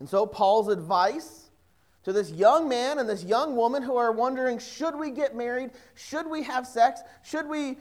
And 0.00 0.08
so, 0.08 0.26
Paul's 0.26 0.68
advice 0.68 1.47
to 2.08 2.14
this 2.14 2.30
young 2.30 2.66
man 2.70 2.98
and 2.98 3.06
this 3.06 3.22
young 3.22 3.54
woman 3.54 3.82
who 3.82 3.94
are 3.94 4.12
wondering 4.12 4.58
should 4.58 4.96
we 4.96 5.10
get 5.10 5.36
married? 5.36 5.72
Should 5.94 6.26
we 6.26 6.42
have 6.42 6.66
sex? 6.66 7.02
Should 7.22 7.46
we, 7.46 7.76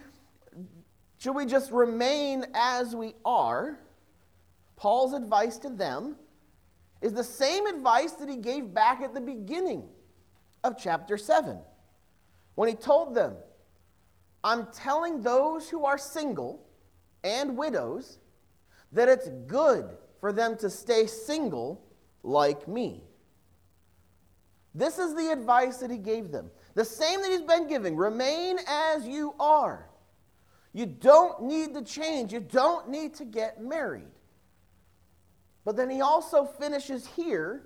should 1.18 1.32
we 1.32 1.46
just 1.46 1.72
remain 1.72 2.46
as 2.54 2.94
we 2.94 3.16
are? 3.24 3.80
Paul's 4.76 5.14
advice 5.14 5.58
to 5.60 5.70
them 5.70 6.18
is 7.02 7.14
the 7.14 7.24
same 7.24 7.68
advice 7.68 8.12
that 8.14 8.28
he 8.28 8.36
gave 8.36 8.74
back 8.74 9.00
at 9.00 9.14
the 9.14 9.22
beginning 9.22 9.88
of 10.62 10.78
chapter 10.78 11.18
7 11.18 11.58
when 12.56 12.68
he 12.68 12.76
told 12.76 13.16
them, 13.16 13.34
I'm 14.44 14.68
telling 14.74 15.22
those 15.22 15.70
who 15.70 15.86
are 15.86 15.98
single 15.98 16.68
and 17.24 17.56
widows 17.56 18.20
that 18.92 19.08
it's 19.08 19.30
good 19.48 19.88
for 20.20 20.34
them 20.34 20.58
to 20.58 20.70
stay 20.70 21.08
single 21.08 21.82
like 22.24 22.68
me. 22.68 23.07
This 24.76 25.00
is 25.00 25.16
the 25.16 25.32
advice 25.32 25.78
that 25.78 25.90
he 25.90 25.98
gave 25.98 26.32
them. 26.32 26.52
The 26.76 26.86
same 26.86 27.22
that 27.22 27.32
he's 27.32 27.42
been 27.42 27.68
giving 27.68 27.96
remain 27.96 28.60
as 28.68 29.08
you 29.08 29.34
are. 29.40 29.90
You 30.74 30.86
don't 30.86 31.44
need 31.44 31.74
to 31.74 31.82
change. 31.82 32.32
You 32.32 32.40
don't 32.40 32.90
need 32.90 33.16
to 33.16 33.26
get 33.26 33.64
married. 33.64 34.12
But 35.66 35.76
then 35.76 35.90
he 35.90 36.02
also 36.02 36.46
finishes 36.46 37.08
here 37.08 37.64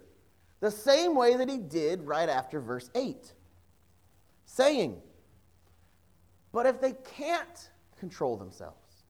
the 0.61 0.71
same 0.71 1.15
way 1.15 1.35
that 1.35 1.49
he 1.49 1.57
did 1.57 2.03
right 2.03 2.29
after 2.29 2.61
verse 2.61 2.89
8, 2.95 3.33
saying, 4.45 5.01
But 6.53 6.65
if 6.65 6.79
they 6.79 6.93
can't 6.93 7.69
control 7.99 8.37
themselves, 8.37 9.03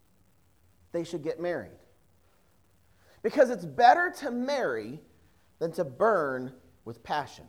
they 0.91 1.03
should 1.03 1.23
get 1.23 1.39
married. 1.39 1.71
Because 3.21 3.49
it's 3.49 3.65
better 3.65 4.11
to 4.19 4.31
marry 4.31 4.99
than 5.59 5.71
to 5.73 5.83
burn 5.83 6.51
with 6.85 7.03
passion. 7.03 7.45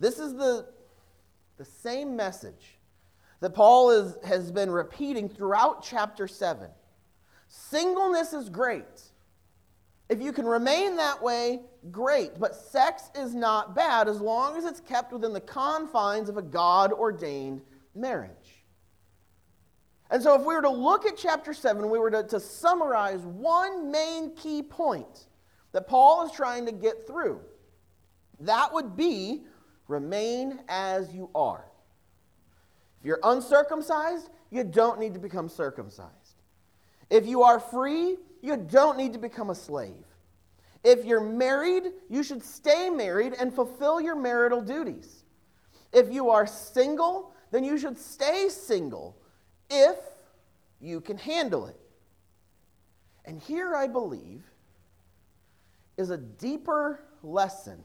This 0.00 0.18
is 0.18 0.34
the, 0.34 0.66
the 1.56 1.64
same 1.64 2.16
message 2.16 2.78
that 3.40 3.50
Paul 3.50 3.90
is, 3.90 4.16
has 4.24 4.50
been 4.50 4.70
repeating 4.70 5.28
throughout 5.28 5.82
chapter 5.82 6.26
7. 6.26 6.68
Singleness 7.48 8.32
is 8.32 8.48
great. 8.48 9.02
If 10.08 10.22
you 10.22 10.32
can 10.32 10.46
remain 10.46 10.96
that 10.96 11.22
way, 11.22 11.60
great. 11.90 12.38
But 12.38 12.54
sex 12.54 13.10
is 13.14 13.34
not 13.34 13.74
bad 13.74 14.08
as 14.08 14.20
long 14.20 14.56
as 14.56 14.64
it's 14.64 14.80
kept 14.80 15.12
within 15.12 15.32
the 15.32 15.40
confines 15.40 16.28
of 16.28 16.36
a 16.36 16.42
God 16.42 16.92
ordained 16.92 17.62
marriage. 17.94 18.64
And 20.10 20.22
so, 20.22 20.34
if 20.34 20.40
we 20.40 20.54
were 20.54 20.62
to 20.62 20.70
look 20.70 21.04
at 21.04 21.18
chapter 21.18 21.52
7, 21.52 21.90
we 21.90 21.98
were 21.98 22.10
to, 22.10 22.22
to 22.22 22.40
summarize 22.40 23.20
one 23.20 23.90
main 23.90 24.34
key 24.34 24.62
point 24.62 25.26
that 25.72 25.86
Paul 25.86 26.24
is 26.24 26.32
trying 26.32 26.64
to 26.64 26.72
get 26.72 27.06
through, 27.06 27.40
that 28.40 28.72
would 28.72 28.96
be 28.96 29.42
remain 29.88 30.60
as 30.68 31.12
you 31.12 31.30
are. 31.34 31.64
If 33.00 33.06
you're 33.06 33.20
uncircumcised, 33.22 34.30
you 34.50 34.64
don't 34.64 35.00
need 35.00 35.14
to 35.14 35.20
become 35.20 35.48
circumcised. 35.48 36.12
If 37.10 37.26
you 37.26 37.42
are 37.42 37.58
free, 37.58 38.16
you 38.42 38.56
don't 38.56 38.96
need 38.96 39.14
to 39.14 39.18
become 39.18 39.50
a 39.50 39.54
slave. 39.54 40.04
If 40.84 41.04
you're 41.04 41.20
married, 41.20 41.84
you 42.08 42.22
should 42.22 42.44
stay 42.44 42.88
married 42.88 43.34
and 43.38 43.52
fulfill 43.52 44.00
your 44.00 44.14
marital 44.14 44.60
duties. 44.60 45.24
If 45.92 46.12
you 46.12 46.30
are 46.30 46.46
single, 46.46 47.32
then 47.50 47.64
you 47.64 47.78
should 47.78 47.98
stay 47.98 48.48
single 48.48 49.16
if 49.70 49.96
you 50.80 51.00
can 51.00 51.16
handle 51.16 51.66
it. 51.66 51.78
And 53.24 53.40
here, 53.40 53.74
I 53.74 53.86
believe, 53.86 54.42
is 55.96 56.10
a 56.10 56.16
deeper 56.16 57.00
lesson 57.22 57.82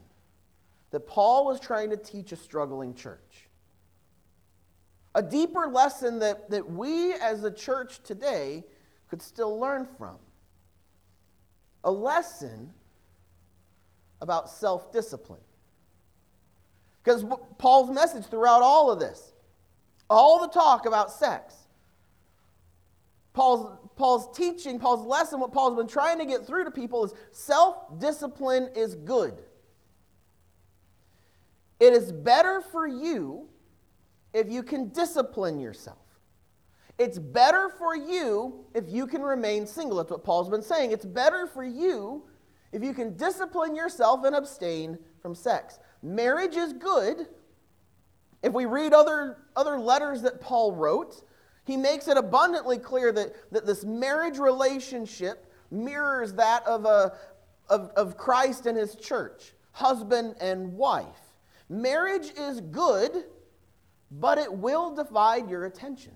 that 0.94 1.08
Paul 1.08 1.44
was 1.44 1.58
trying 1.58 1.90
to 1.90 1.96
teach 1.96 2.30
a 2.30 2.36
struggling 2.36 2.94
church. 2.94 3.48
A 5.16 5.22
deeper 5.22 5.66
lesson 5.66 6.20
that, 6.20 6.48
that 6.50 6.70
we 6.70 7.14
as 7.14 7.42
a 7.42 7.50
church 7.50 8.00
today 8.04 8.62
could 9.08 9.20
still 9.20 9.58
learn 9.58 9.88
from. 9.98 10.18
A 11.82 11.90
lesson 11.90 12.70
about 14.20 14.48
self 14.48 14.92
discipline. 14.92 15.40
Because 17.02 17.24
Paul's 17.58 17.90
message 17.90 18.26
throughout 18.26 18.62
all 18.62 18.92
of 18.92 19.00
this, 19.00 19.32
all 20.08 20.40
the 20.40 20.48
talk 20.48 20.86
about 20.86 21.10
sex, 21.10 21.56
Paul's, 23.32 23.76
Paul's 23.96 24.36
teaching, 24.36 24.78
Paul's 24.78 25.04
lesson, 25.04 25.40
what 25.40 25.50
Paul's 25.50 25.76
been 25.76 25.88
trying 25.88 26.20
to 26.20 26.24
get 26.24 26.46
through 26.46 26.62
to 26.62 26.70
people 26.70 27.04
is 27.04 27.14
self 27.32 27.98
discipline 27.98 28.68
is 28.76 28.94
good. 28.94 29.34
It 31.80 31.92
is 31.92 32.12
better 32.12 32.60
for 32.60 32.86
you 32.86 33.48
if 34.32 34.50
you 34.50 34.62
can 34.62 34.88
discipline 34.88 35.58
yourself. 35.58 35.98
It's 36.98 37.18
better 37.18 37.68
for 37.68 37.96
you 37.96 38.64
if 38.74 38.84
you 38.88 39.06
can 39.06 39.22
remain 39.22 39.66
single. 39.66 39.98
That's 39.98 40.10
what 40.10 40.24
Paul's 40.24 40.48
been 40.48 40.62
saying. 40.62 40.92
It's 40.92 41.04
better 41.04 41.46
for 41.46 41.64
you 41.64 42.24
if 42.72 42.82
you 42.82 42.94
can 42.94 43.16
discipline 43.16 43.74
yourself 43.74 44.24
and 44.24 44.36
abstain 44.36 44.98
from 45.20 45.34
sex. 45.34 45.78
Marriage 46.02 46.56
is 46.56 46.72
good. 46.72 47.26
If 48.42 48.52
we 48.52 48.66
read 48.66 48.92
other, 48.92 49.38
other 49.56 49.78
letters 49.78 50.22
that 50.22 50.40
Paul 50.40 50.72
wrote, 50.72 51.22
he 51.64 51.76
makes 51.76 52.08
it 52.08 52.16
abundantly 52.16 52.78
clear 52.78 53.10
that, 53.12 53.50
that 53.52 53.66
this 53.66 53.84
marriage 53.84 54.38
relationship 54.38 55.50
mirrors 55.70 56.34
that 56.34 56.64
of, 56.66 56.84
a, 56.84 57.14
of, 57.68 57.90
of 57.96 58.16
Christ 58.16 58.66
and 58.66 58.76
his 58.76 58.94
church, 58.96 59.54
husband 59.72 60.36
and 60.40 60.74
wife. 60.74 61.23
Marriage 61.68 62.32
is 62.38 62.60
good, 62.60 63.24
but 64.10 64.38
it 64.38 64.52
will 64.52 64.94
divide 64.94 65.48
your 65.48 65.64
attention. 65.64 66.12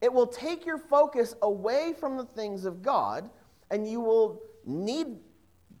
It 0.00 0.12
will 0.12 0.26
take 0.26 0.66
your 0.66 0.78
focus 0.78 1.34
away 1.42 1.94
from 1.98 2.16
the 2.16 2.24
things 2.24 2.64
of 2.64 2.82
God, 2.82 3.30
and 3.70 3.88
you 3.88 4.00
will 4.00 4.42
need 4.66 5.18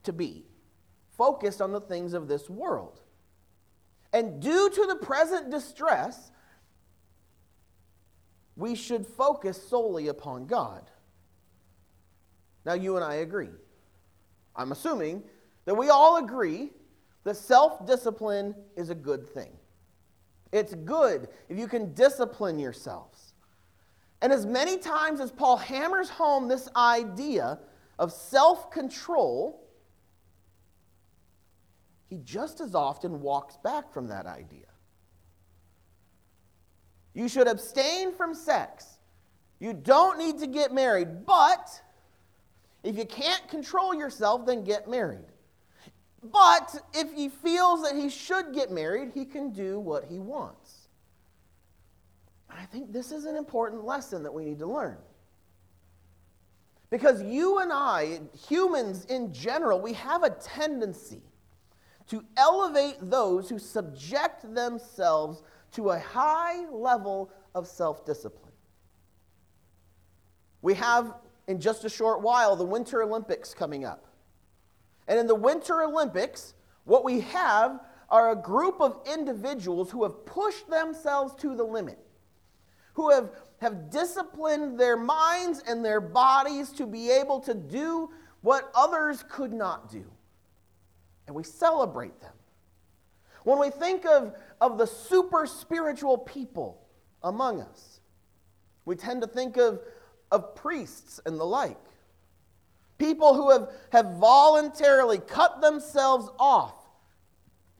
to 0.04 0.12
be 0.12 0.44
focused 1.16 1.60
on 1.60 1.72
the 1.72 1.80
things 1.80 2.12
of 2.12 2.28
this 2.28 2.48
world. 2.48 3.00
And 4.12 4.40
due 4.40 4.70
to 4.70 4.86
the 4.86 4.96
present 4.96 5.50
distress, 5.50 6.30
we 8.56 8.74
should 8.74 9.06
focus 9.06 9.60
solely 9.68 10.08
upon 10.08 10.46
God. 10.46 10.90
Now, 12.64 12.74
you 12.74 12.96
and 12.96 13.04
I 13.04 13.14
agree. 13.14 13.50
I'm 14.54 14.70
assuming 14.70 15.24
that 15.64 15.74
we 15.74 15.88
all 15.88 16.16
agree 16.16 16.70
that 17.24 17.36
self 17.36 17.86
discipline 17.86 18.54
is 18.76 18.90
a 18.90 18.94
good 18.94 19.28
thing. 19.28 19.52
It's 20.52 20.74
good 20.74 21.28
if 21.48 21.58
you 21.58 21.66
can 21.66 21.94
discipline 21.94 22.58
yourselves. 22.58 23.34
And 24.20 24.32
as 24.32 24.46
many 24.46 24.78
times 24.78 25.20
as 25.20 25.32
Paul 25.32 25.56
hammers 25.56 26.08
home 26.08 26.46
this 26.46 26.68
idea 26.76 27.58
of 27.98 28.12
self 28.12 28.70
control, 28.70 29.68
he 32.08 32.18
just 32.18 32.60
as 32.60 32.74
often 32.74 33.20
walks 33.20 33.56
back 33.56 33.92
from 33.92 34.08
that 34.08 34.26
idea. 34.26 34.66
You 37.14 37.28
should 37.28 37.48
abstain 37.48 38.12
from 38.12 38.34
sex. 38.34 38.98
You 39.58 39.72
don't 39.72 40.18
need 40.18 40.38
to 40.40 40.46
get 40.46 40.72
married, 40.72 41.24
but 41.24 41.68
if 42.82 42.96
you 42.96 43.04
can't 43.04 43.46
control 43.48 43.94
yourself, 43.94 44.44
then 44.44 44.64
get 44.64 44.88
married. 44.88 45.31
But 46.22 46.76
if 46.94 47.12
he 47.12 47.28
feels 47.28 47.82
that 47.82 47.96
he 47.96 48.08
should 48.08 48.54
get 48.54 48.70
married, 48.70 49.10
he 49.12 49.24
can 49.24 49.50
do 49.50 49.80
what 49.80 50.04
he 50.04 50.18
wants. 50.18 50.88
I 52.48 52.64
think 52.66 52.92
this 52.92 53.10
is 53.10 53.24
an 53.24 53.36
important 53.36 53.84
lesson 53.84 54.22
that 54.22 54.32
we 54.32 54.44
need 54.44 54.58
to 54.60 54.66
learn. 54.66 54.98
Because 56.90 57.22
you 57.22 57.58
and 57.58 57.72
I, 57.72 58.20
humans 58.48 59.06
in 59.06 59.32
general, 59.32 59.80
we 59.80 59.94
have 59.94 60.22
a 60.22 60.30
tendency 60.30 61.22
to 62.08 62.22
elevate 62.36 62.96
those 63.00 63.48
who 63.48 63.58
subject 63.58 64.54
themselves 64.54 65.42
to 65.72 65.90
a 65.90 65.98
high 65.98 66.66
level 66.70 67.30
of 67.54 67.66
self 67.66 68.04
discipline. 68.04 68.52
We 70.60 70.74
have, 70.74 71.14
in 71.48 71.60
just 71.60 71.84
a 71.84 71.88
short 71.88 72.20
while, 72.20 72.54
the 72.54 72.64
Winter 72.64 73.02
Olympics 73.02 73.54
coming 73.54 73.84
up. 73.84 74.11
And 75.08 75.18
in 75.18 75.26
the 75.26 75.34
Winter 75.34 75.82
Olympics, 75.82 76.54
what 76.84 77.04
we 77.04 77.20
have 77.20 77.80
are 78.08 78.30
a 78.30 78.36
group 78.36 78.80
of 78.80 79.00
individuals 79.12 79.90
who 79.90 80.02
have 80.02 80.26
pushed 80.26 80.68
themselves 80.68 81.34
to 81.36 81.54
the 81.56 81.64
limit, 81.64 81.98
who 82.92 83.10
have, 83.10 83.30
have 83.60 83.90
disciplined 83.90 84.78
their 84.78 84.96
minds 84.96 85.62
and 85.66 85.84
their 85.84 86.00
bodies 86.00 86.70
to 86.72 86.86
be 86.86 87.10
able 87.10 87.40
to 87.40 87.54
do 87.54 88.10
what 88.42 88.70
others 88.74 89.24
could 89.28 89.52
not 89.52 89.90
do 89.90 90.04
and 91.26 91.36
we 91.36 91.44
celebrate 91.44 92.20
them. 92.20 92.32
When 93.44 93.58
we 93.58 93.70
think 93.70 94.04
of, 94.06 94.34
of 94.60 94.78
the 94.78 94.86
super 94.86 95.46
spiritual 95.46 96.18
people 96.18 96.86
among 97.22 97.60
us, 97.60 98.00
we 98.84 98.96
tend 98.96 99.22
to 99.22 99.26
think 99.26 99.56
of, 99.56 99.80
of 100.30 100.54
priests 100.54 101.20
and 101.24 101.38
the 101.38 101.44
like. 101.44 101.78
People 103.02 103.34
who 103.34 103.50
have, 103.50 103.68
have 103.90 104.14
voluntarily 104.18 105.18
cut 105.18 105.60
themselves 105.60 106.30
off 106.38 106.74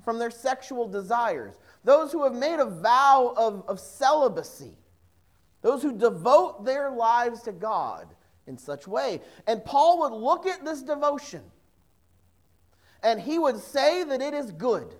from 0.05 0.19
their 0.19 0.33
sexual 0.33 0.89
desires. 0.89 1.55
Those 1.85 2.11
who 2.11 2.25
have 2.25 2.35
made 2.35 2.59
a 2.59 2.65
vow 2.65 3.33
of, 3.37 3.63
of 3.69 3.79
celibacy. 3.79 4.77
Those 5.61 5.81
who 5.81 5.97
devote 5.97 6.65
their 6.65 6.91
lives 6.91 7.43
to 7.43 7.53
God 7.53 8.09
in 8.49 8.59
such 8.59 8.89
way. 8.89 9.21
And 9.47 9.65
Paul 9.65 10.01
would 10.01 10.13
look 10.13 10.45
at 10.45 10.65
this 10.65 10.83
devotion 10.83 11.43
and 13.05 13.21
he 13.21 13.39
would 13.39 13.59
say 13.59 14.03
that 14.03 14.21
it 14.21 14.35
is 14.35 14.51
good. 14.51 14.93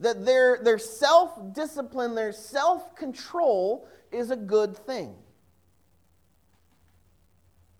That 0.00 0.26
their, 0.26 0.58
their 0.60 0.78
self 0.78 1.38
discipline, 1.54 2.16
their 2.16 2.32
self 2.32 2.96
control 2.96 3.86
is 4.10 4.32
a 4.32 4.36
good 4.36 4.76
thing. 4.76 5.14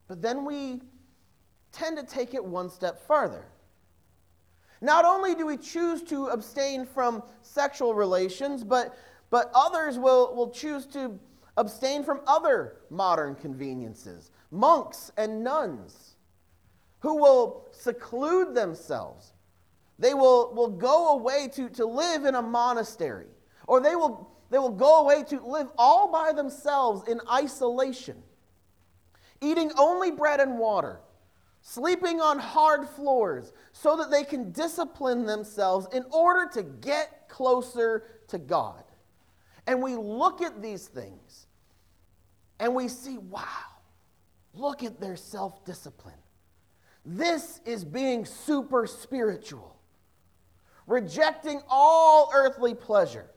But 0.09 0.23
then 0.23 0.45
we 0.45 0.81
tend 1.73 1.97
to 1.99 2.05
take 2.05 2.35
it 2.35 2.45
one 2.45 2.71
step 2.71 3.07
farther. 3.07 3.45
Not 4.81 5.05
only 5.05 5.35
do 5.35 5.47
we 5.47 5.57
choose 5.57 6.03
to 6.05 6.27
abstain 6.27 6.87
from 6.87 7.23
sexual 7.43 7.95
relations, 7.95 8.63
but, 8.63 8.97
but 9.31 9.51
others 9.55 9.99
will, 9.99 10.35
will 10.35 10.51
choose 10.51 10.87
to 10.89 11.19
abstain 11.57 12.05
from 12.05 12.21
other 12.27 12.77
modern 12.91 13.35
conveniences. 13.35 14.31
Monks 14.51 15.11
and 15.17 15.43
nuns 15.43 16.17
who 17.01 17.17
will 17.17 17.67
seclude 17.73 18.55
themselves. 18.55 19.33
They 19.99 20.15
will, 20.15 20.53
will 20.55 20.69
go 20.69 21.13
away 21.15 21.49
to, 21.55 21.69
to 21.71 21.87
live 21.87 22.25
in 22.25 22.35
a 22.35 22.43
monastery, 22.43 23.29
or 23.67 23.81
they 23.81 23.97
will, 23.97 24.31
they 24.51 24.59
will 24.59 24.71
go 24.71 25.01
away 25.01 25.23
to 25.25 25.41
live 25.41 25.69
all 25.79 26.11
by 26.13 26.33
themselves 26.33 27.09
in 27.09 27.21
isolation, 27.31 28.23
eating 29.41 29.73
only 29.79 30.11
bread 30.11 30.41
and 30.41 30.59
water, 30.59 31.01
sleeping 31.63 32.21
on 32.21 32.39
hard 32.39 32.89
floors, 32.89 33.53
so 33.73 33.97
that 33.97 34.11
they 34.11 34.25
can 34.25 34.53
discipline 34.53 35.27
themselves 35.27 35.87
in 35.93 36.05
order 36.11 36.49
to 36.55 36.63
get 36.63 37.29
closer 37.29 38.05
to 38.29 38.39
God. 38.39 38.83
And 39.67 39.83
we 39.83 39.97
look 39.97 40.43
at 40.43 40.63
these 40.63 40.87
things 40.87 41.47
and 42.59 42.75
we 42.75 42.89
see, 42.89 43.19
wow, 43.19 43.45
look 44.55 44.83
at 44.83 45.01
their 45.01 45.17
self 45.17 45.65
discipline. 45.65 46.15
This 47.05 47.61
is 47.65 47.85
being 47.85 48.25
super 48.25 48.87
spiritual, 48.87 49.77
rejecting 50.87 51.61
all 51.69 52.31
earthly 52.35 52.75
pleasure, 52.75 53.31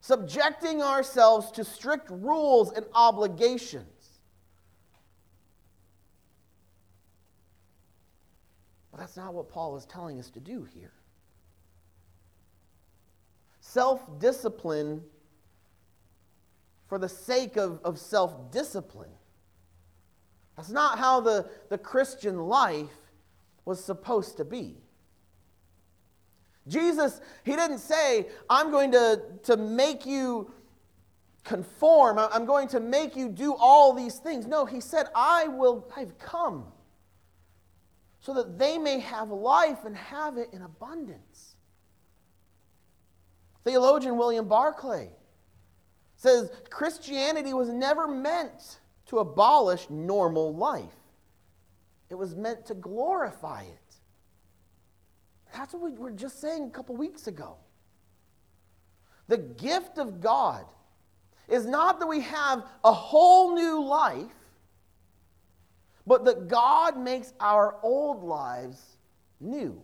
subjecting 0.00 0.82
ourselves 0.82 1.50
to 1.52 1.64
strict 1.64 2.10
rules 2.10 2.72
and 2.72 2.84
obligations. 2.92 3.86
But 8.90 8.97
that's 9.08 9.16
not 9.16 9.32
what 9.32 9.48
Paul 9.48 9.74
is 9.78 9.86
telling 9.86 10.18
us 10.18 10.28
to 10.28 10.40
do 10.40 10.68
here. 10.74 10.92
Self 13.58 14.02
discipline 14.20 15.02
for 16.88 16.98
the 16.98 17.08
sake 17.08 17.56
of, 17.56 17.80
of 17.84 17.98
self 17.98 18.50
discipline. 18.50 19.08
That's 20.58 20.68
not 20.68 20.98
how 20.98 21.22
the, 21.22 21.48
the 21.70 21.78
Christian 21.78 22.36
life 22.36 22.92
was 23.64 23.82
supposed 23.82 24.36
to 24.36 24.44
be. 24.44 24.76
Jesus, 26.66 27.22
he 27.44 27.56
didn't 27.56 27.78
say, 27.78 28.26
I'm 28.50 28.70
going 28.70 28.92
to, 28.92 29.22
to 29.44 29.56
make 29.56 30.04
you 30.04 30.52
conform, 31.44 32.18
I'm 32.18 32.44
going 32.44 32.68
to 32.68 32.80
make 32.80 33.16
you 33.16 33.30
do 33.30 33.54
all 33.54 33.94
these 33.94 34.18
things. 34.18 34.46
No, 34.46 34.66
he 34.66 34.82
said, 34.82 35.06
I 35.14 35.48
will, 35.48 35.90
I've 35.96 36.18
come 36.18 36.66
so 38.20 38.34
that 38.34 38.58
they 38.58 38.78
may 38.78 38.98
have 39.00 39.30
life 39.30 39.84
and 39.84 39.96
have 39.96 40.36
it 40.36 40.48
in 40.52 40.62
abundance. 40.62 41.56
Theologian 43.64 44.16
William 44.16 44.48
Barclay 44.48 45.10
says 46.16 46.50
Christianity 46.70 47.54
was 47.54 47.68
never 47.68 48.08
meant 48.08 48.80
to 49.06 49.18
abolish 49.18 49.88
normal 49.88 50.54
life, 50.54 50.84
it 52.10 52.14
was 52.14 52.34
meant 52.34 52.66
to 52.66 52.74
glorify 52.74 53.62
it. 53.62 53.96
That's 55.52 55.72
what 55.72 55.82
we 55.82 55.92
were 55.92 56.10
just 56.10 56.40
saying 56.40 56.64
a 56.64 56.70
couple 56.70 56.96
weeks 56.96 57.26
ago. 57.26 57.56
The 59.28 59.38
gift 59.38 59.98
of 59.98 60.20
God 60.20 60.64
is 61.48 61.66
not 61.66 62.00
that 62.00 62.06
we 62.06 62.20
have 62.20 62.64
a 62.84 62.92
whole 62.92 63.54
new 63.54 63.82
life, 63.82 64.32
but 66.08 66.24
that 66.24 66.48
God 66.48 66.98
makes 66.98 67.34
our 67.38 67.76
old 67.82 68.24
lives 68.24 68.96
new. 69.40 69.78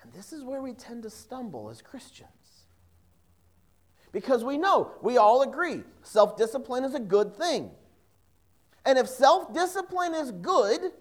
And 0.00 0.12
this 0.12 0.32
is 0.32 0.44
where 0.44 0.62
we 0.62 0.72
tend 0.72 1.02
to 1.02 1.10
stumble 1.10 1.68
as 1.68 1.82
Christians. 1.82 2.30
Because 4.12 4.44
we 4.44 4.56
know, 4.56 4.92
we 5.02 5.16
all 5.18 5.42
agree, 5.42 5.82
self 6.02 6.36
discipline 6.36 6.84
is 6.84 6.94
a 6.94 7.00
good 7.00 7.36
thing. 7.36 7.70
And 8.86 8.96
if 8.96 9.08
self 9.08 9.52
discipline 9.52 10.14
is 10.14 10.30
good, 10.30 10.92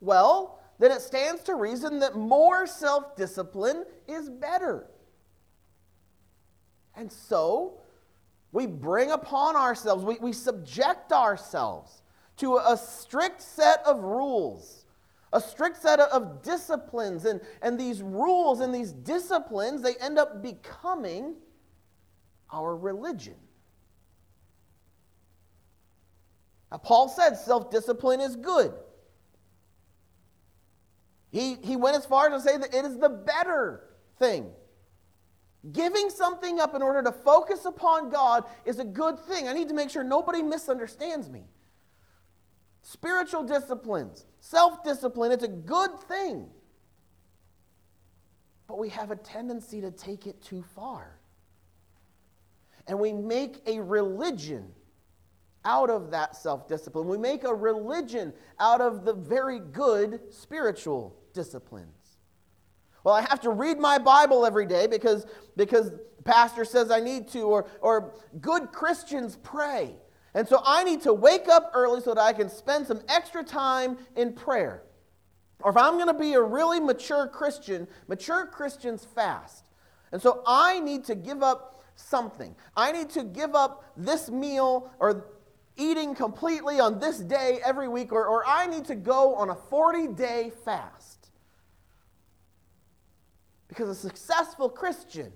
well, 0.00 0.58
then 0.78 0.90
it 0.90 1.02
stands 1.02 1.42
to 1.42 1.54
reason 1.54 1.98
that 2.00 2.16
more 2.16 2.66
self 2.66 3.14
discipline 3.14 3.84
is 4.08 4.30
better. 4.30 4.86
And 6.96 7.12
so, 7.12 7.78
we 8.52 8.66
bring 8.66 9.10
upon 9.10 9.54
ourselves, 9.54 10.02
we, 10.02 10.16
we 10.20 10.32
subject 10.32 11.12
ourselves 11.12 12.02
to 12.38 12.56
a 12.56 12.76
strict 12.76 13.42
set 13.42 13.82
of 13.84 14.00
rules, 14.02 14.86
a 15.32 15.40
strict 15.40 15.80
set 15.80 16.00
of 16.00 16.42
disciplines. 16.42 17.24
And, 17.24 17.40
and 17.62 17.78
these 17.78 18.02
rules 18.02 18.60
and 18.60 18.74
these 18.74 18.92
disciplines, 18.92 19.82
they 19.82 19.94
end 19.96 20.18
up 20.18 20.42
becoming 20.42 21.34
our 22.52 22.76
religion. 22.76 23.34
Now, 26.70 26.78
Paul 26.78 27.08
said 27.08 27.36
self 27.36 27.70
discipline 27.70 28.20
is 28.20 28.36
good. 28.36 28.72
He, 31.30 31.56
he 31.62 31.76
went 31.76 31.96
as 31.96 32.06
far 32.06 32.32
as 32.32 32.42
to 32.42 32.48
say 32.48 32.56
that 32.56 32.74
it 32.74 32.84
is 32.84 32.98
the 32.98 33.08
better 33.08 33.84
thing. 34.18 34.50
Giving 35.72 36.08
something 36.08 36.60
up 36.60 36.74
in 36.74 36.82
order 36.82 37.02
to 37.02 37.12
focus 37.12 37.64
upon 37.64 38.10
God 38.10 38.44
is 38.64 38.78
a 38.78 38.84
good 38.84 39.18
thing. 39.18 39.48
I 39.48 39.52
need 39.52 39.68
to 39.68 39.74
make 39.74 39.90
sure 39.90 40.04
nobody 40.04 40.42
misunderstands 40.42 41.28
me. 41.28 41.44
Spiritual 42.90 43.42
disciplines, 43.42 44.24
self 44.40 44.82
discipline, 44.82 45.30
it's 45.30 45.44
a 45.44 45.48
good 45.48 45.90
thing. 46.08 46.46
But 48.66 48.78
we 48.78 48.88
have 48.88 49.10
a 49.10 49.16
tendency 49.16 49.82
to 49.82 49.90
take 49.90 50.26
it 50.26 50.40
too 50.40 50.64
far 50.74 51.18
and 52.86 52.98
we 52.98 53.12
make 53.12 53.60
a 53.66 53.78
religion 53.78 54.72
out 55.66 55.90
of 55.90 56.10
that 56.12 56.34
self 56.34 56.66
discipline. 56.66 57.06
We 57.06 57.18
make 57.18 57.44
a 57.44 57.54
religion 57.54 58.32
out 58.58 58.80
of 58.80 59.04
the 59.04 59.12
very 59.12 59.58
good 59.58 60.20
spiritual 60.30 61.14
disciplines. 61.34 62.16
Well, 63.04 63.14
I 63.14 63.20
have 63.20 63.40
to 63.42 63.50
read 63.50 63.78
my 63.78 63.98
Bible 63.98 64.46
every 64.46 64.64
day 64.64 64.86
because, 64.86 65.26
because 65.58 65.92
pastor 66.24 66.64
says 66.64 66.90
I 66.90 67.00
need 67.00 67.28
to, 67.28 67.42
or, 67.42 67.68
or 67.82 68.14
good 68.40 68.72
Christians 68.72 69.36
pray. 69.42 69.94
And 70.38 70.46
so 70.46 70.62
I 70.64 70.84
need 70.84 71.00
to 71.00 71.12
wake 71.12 71.48
up 71.48 71.72
early 71.74 72.00
so 72.00 72.14
that 72.14 72.22
I 72.22 72.32
can 72.32 72.48
spend 72.48 72.86
some 72.86 73.00
extra 73.08 73.42
time 73.42 73.98
in 74.14 74.34
prayer. 74.34 74.84
Or 75.64 75.72
if 75.72 75.76
I'm 75.76 75.94
going 75.94 76.06
to 76.06 76.14
be 76.14 76.34
a 76.34 76.40
really 76.40 76.78
mature 76.78 77.26
Christian, 77.26 77.88
mature 78.06 78.46
Christians 78.46 79.04
fast. 79.16 79.64
And 80.12 80.22
so 80.22 80.44
I 80.46 80.78
need 80.78 81.02
to 81.06 81.16
give 81.16 81.42
up 81.42 81.82
something. 81.96 82.54
I 82.76 82.92
need 82.92 83.10
to 83.10 83.24
give 83.24 83.56
up 83.56 83.82
this 83.96 84.30
meal 84.30 84.92
or 85.00 85.26
eating 85.76 86.14
completely 86.14 86.78
on 86.78 87.00
this 87.00 87.18
day 87.18 87.58
every 87.64 87.88
week, 87.88 88.12
or, 88.12 88.24
or 88.24 88.46
I 88.46 88.68
need 88.68 88.84
to 88.84 88.94
go 88.94 89.34
on 89.34 89.50
a 89.50 89.56
40 89.56 90.06
day 90.14 90.52
fast. 90.64 91.30
Because 93.66 93.88
a 93.88 93.94
successful 93.96 94.68
Christian, 94.68 95.32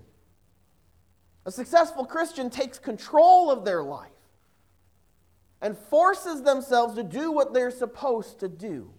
a 1.45 1.51
successful 1.51 2.05
Christian 2.05 2.49
takes 2.49 2.79
control 2.79 3.51
of 3.51 3.65
their 3.65 3.83
life 3.83 4.12
and 5.63 5.77
forces 5.77 6.43
themselves 6.43 6.93
to 6.95 7.03
do 7.03 7.31
what 7.31 7.53
they're 7.53 7.71
supposed 7.71 8.41
to 8.41 8.49
do. 8.49 8.91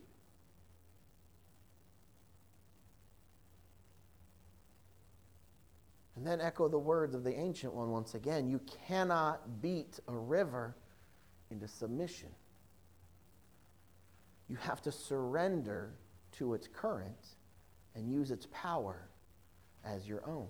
And 6.16 6.26
then 6.26 6.40
echo 6.40 6.68
the 6.68 6.78
words 6.78 7.14
of 7.14 7.22
the 7.22 7.38
ancient 7.38 7.74
one 7.74 7.90
once 7.90 8.14
again 8.14 8.48
you 8.48 8.60
cannot 8.88 9.60
beat 9.60 10.00
a 10.08 10.12
river 10.12 10.74
into 11.50 11.68
submission. 11.68 12.30
You 14.48 14.56
have 14.56 14.80
to 14.82 14.92
surrender 14.92 15.92
to 16.38 16.54
its 16.54 16.66
current 16.66 17.36
and 17.94 18.10
use 18.10 18.30
its 18.30 18.48
power 18.52 19.10
as 19.84 20.08
your 20.08 20.26
own. 20.26 20.48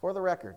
For 0.00 0.12
the 0.12 0.20
record, 0.20 0.56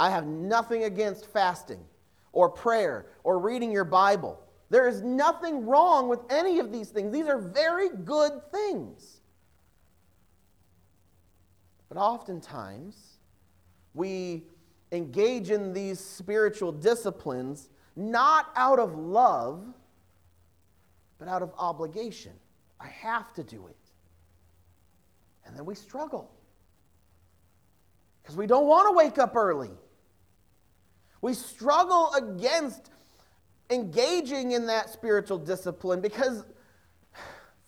I 0.00 0.08
have 0.08 0.26
nothing 0.26 0.84
against 0.84 1.26
fasting 1.26 1.84
or 2.32 2.48
prayer 2.48 3.04
or 3.22 3.38
reading 3.38 3.70
your 3.70 3.84
Bible. 3.84 4.40
There 4.70 4.88
is 4.88 5.02
nothing 5.02 5.66
wrong 5.66 6.08
with 6.08 6.20
any 6.30 6.58
of 6.58 6.72
these 6.72 6.88
things. 6.88 7.12
These 7.12 7.26
are 7.26 7.36
very 7.36 7.90
good 7.90 8.32
things. 8.50 9.20
But 11.90 11.98
oftentimes, 11.98 13.18
we 13.92 14.44
engage 14.90 15.50
in 15.50 15.74
these 15.74 16.00
spiritual 16.00 16.72
disciplines 16.72 17.68
not 17.94 18.52
out 18.56 18.78
of 18.78 18.96
love, 18.96 19.62
but 21.18 21.28
out 21.28 21.42
of 21.42 21.52
obligation. 21.58 22.32
I 22.80 22.86
have 22.86 23.34
to 23.34 23.44
do 23.44 23.66
it. 23.66 23.76
And 25.44 25.54
then 25.54 25.66
we 25.66 25.74
struggle 25.74 26.30
because 28.22 28.34
we 28.34 28.46
don't 28.46 28.66
want 28.66 28.88
to 28.88 28.96
wake 28.96 29.18
up 29.18 29.36
early. 29.36 29.72
We 31.22 31.34
struggle 31.34 32.12
against 32.14 32.90
engaging 33.68 34.52
in 34.52 34.66
that 34.66 34.90
spiritual 34.90 35.38
discipline 35.38 36.00
because 36.00 36.44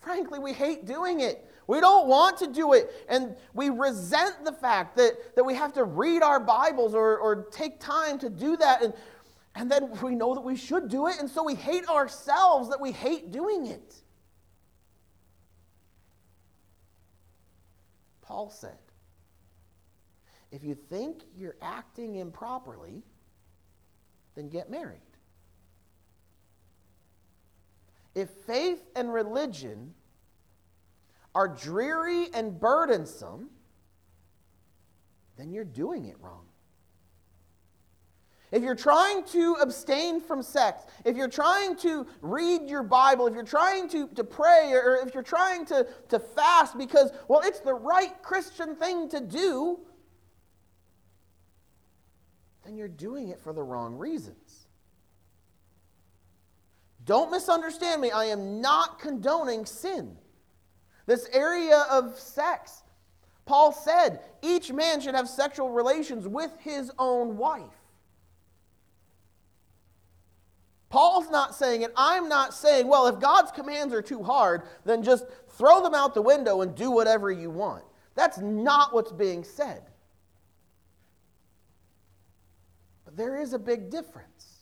Frankly, 0.03 0.37
we 0.37 0.51
hate 0.51 0.85
doing 0.85 1.21
it. 1.21 1.49
We 1.65 1.79
don't 1.79 2.07
want 2.07 2.37
to 2.39 2.47
do 2.47 2.73
it. 2.73 2.91
And 3.07 3.37
we 3.53 3.69
resent 3.69 4.43
the 4.43 4.51
fact 4.51 4.97
that, 4.97 5.35
that 5.35 5.45
we 5.45 5.55
have 5.55 5.71
to 5.73 5.85
read 5.85 6.21
our 6.21 6.41
Bibles 6.41 6.93
or, 6.93 7.17
or 7.17 7.43
take 7.51 7.79
time 7.79 8.19
to 8.19 8.29
do 8.29 8.57
that. 8.57 8.83
And, 8.83 8.93
and 9.55 9.71
then 9.71 9.89
we 10.01 10.13
know 10.13 10.33
that 10.33 10.41
we 10.41 10.57
should 10.57 10.89
do 10.89 11.07
it. 11.07 11.15
And 11.21 11.29
so 11.29 11.41
we 11.41 11.55
hate 11.55 11.87
ourselves 11.87 12.69
that 12.69 12.81
we 12.81 12.91
hate 12.91 13.31
doing 13.31 13.67
it. 13.67 13.95
Paul 18.21 18.49
said, 18.49 18.77
if 20.51 20.65
you 20.65 20.75
think 20.75 21.23
you're 21.37 21.55
acting 21.61 22.15
improperly, 22.15 23.03
then 24.35 24.49
get 24.49 24.69
married. 24.69 24.99
If 28.15 28.29
faith 28.45 28.83
and 28.95 29.11
religion 29.11 29.93
are 31.33 31.47
dreary 31.47 32.27
and 32.33 32.59
burdensome, 32.59 33.49
then 35.37 35.51
you're 35.51 35.63
doing 35.63 36.05
it 36.05 36.15
wrong. 36.19 36.45
If 38.51 38.61
you're 38.61 38.75
trying 38.75 39.23
to 39.25 39.55
abstain 39.59 40.21
from 40.21 40.43
sex, 40.43 40.83
if 41.05 41.17
you're 41.17 41.27
trying 41.27 41.75
to 41.77 42.05
read 42.21 42.69
your 42.69 42.83
Bible, 42.83 43.25
if 43.25 43.33
you're 43.33 43.43
trying 43.43 43.89
to, 43.89 44.07
to 44.09 44.23
pray, 44.23 44.73
or 44.73 44.97
if 44.97 45.15
you're 45.15 45.23
trying 45.23 45.65
to, 45.65 45.87
to 46.09 46.19
fast 46.19 46.77
because, 46.77 47.11
well, 47.27 47.41
it's 47.43 47.61
the 47.61 47.73
right 47.73 48.21
Christian 48.21 48.75
thing 48.75 49.09
to 49.09 49.19
do, 49.19 49.79
then 52.63 52.75
you're 52.77 52.87
doing 52.87 53.29
it 53.29 53.39
for 53.41 53.53
the 53.53 53.63
wrong 53.63 53.97
reasons. 53.97 54.67
Don't 57.05 57.31
misunderstand 57.31 58.01
me. 58.01 58.11
I 58.11 58.25
am 58.25 58.61
not 58.61 58.99
condoning 58.99 59.65
sin. 59.65 60.17
This 61.05 61.27
area 61.33 61.85
of 61.91 62.17
sex, 62.17 62.83
Paul 63.45 63.73
said 63.73 64.21
each 64.41 64.71
man 64.71 65.01
should 65.01 65.15
have 65.15 65.27
sexual 65.27 65.69
relations 65.69 66.27
with 66.27 66.51
his 66.59 66.91
own 66.97 67.37
wife. 67.37 67.63
Paul's 70.89 71.29
not 71.31 71.55
saying 71.55 71.81
it. 71.81 71.91
I'm 71.97 72.29
not 72.29 72.53
saying, 72.53 72.87
well, 72.87 73.07
if 73.07 73.19
God's 73.19 73.51
commands 73.51 73.93
are 73.95 74.01
too 74.01 74.21
hard, 74.21 74.61
then 74.85 75.01
just 75.01 75.25
throw 75.49 75.81
them 75.81 75.95
out 75.95 76.13
the 76.13 76.21
window 76.21 76.61
and 76.61 76.75
do 76.75 76.91
whatever 76.91 77.31
you 77.31 77.49
want. 77.49 77.83
That's 78.15 78.37
not 78.37 78.93
what's 78.93 79.11
being 79.11 79.43
said. 79.43 79.81
But 83.02 83.02
there 83.15 83.39
is 83.39 83.53
a 83.53 83.59
big 83.59 83.89
difference. 83.89 84.53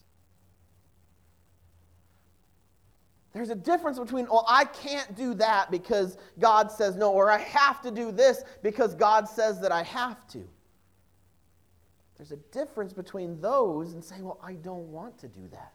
There's 3.33 3.49
a 3.49 3.55
difference 3.55 3.97
between, 3.97 4.27
well, 4.27 4.45
I 4.47 4.65
can't 4.65 5.15
do 5.15 5.33
that 5.35 5.71
because 5.71 6.17
God 6.37 6.69
says 6.69 6.97
no, 6.97 7.11
or 7.11 7.31
I 7.31 7.37
have 7.37 7.81
to 7.83 7.91
do 7.91 8.11
this 8.11 8.43
because 8.61 8.93
God 8.93 9.27
says 9.27 9.61
that 9.61 9.71
I 9.71 9.83
have 9.83 10.27
to. 10.29 10.45
There's 12.17 12.33
a 12.33 12.37
difference 12.51 12.93
between 12.93 13.39
those 13.39 13.93
and 13.93 14.03
saying, 14.03 14.23
well, 14.23 14.39
I 14.43 14.53
don't 14.53 14.91
want 14.91 15.17
to 15.19 15.27
do 15.27 15.47
that 15.51 15.73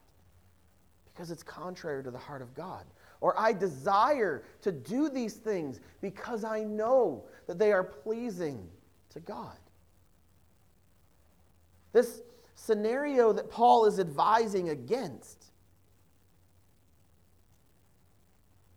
because 1.07 1.31
it's 1.31 1.43
contrary 1.43 2.05
to 2.05 2.11
the 2.11 2.19
heart 2.19 2.43
of 2.43 2.55
God. 2.55 2.85
Or 3.23 3.39
I 3.41 3.55
desire 3.55 4.45
to 4.61 4.71
do 4.71 5.09
these 5.09 5.35
things 5.35 5.81
because 6.03 6.45
I 6.45 6.63
know 6.63 7.25
that 7.47 7.59
they 7.59 7.73
are 7.73 7.83
pleasing 7.83 8.69
to 9.11 9.21
God. 9.21 9.57
This 11.93 12.21
scenario 12.57 13.33
that 13.33 13.49
Paul 13.51 13.87
is 13.87 14.01
advising 14.01 14.71
against 14.71 15.47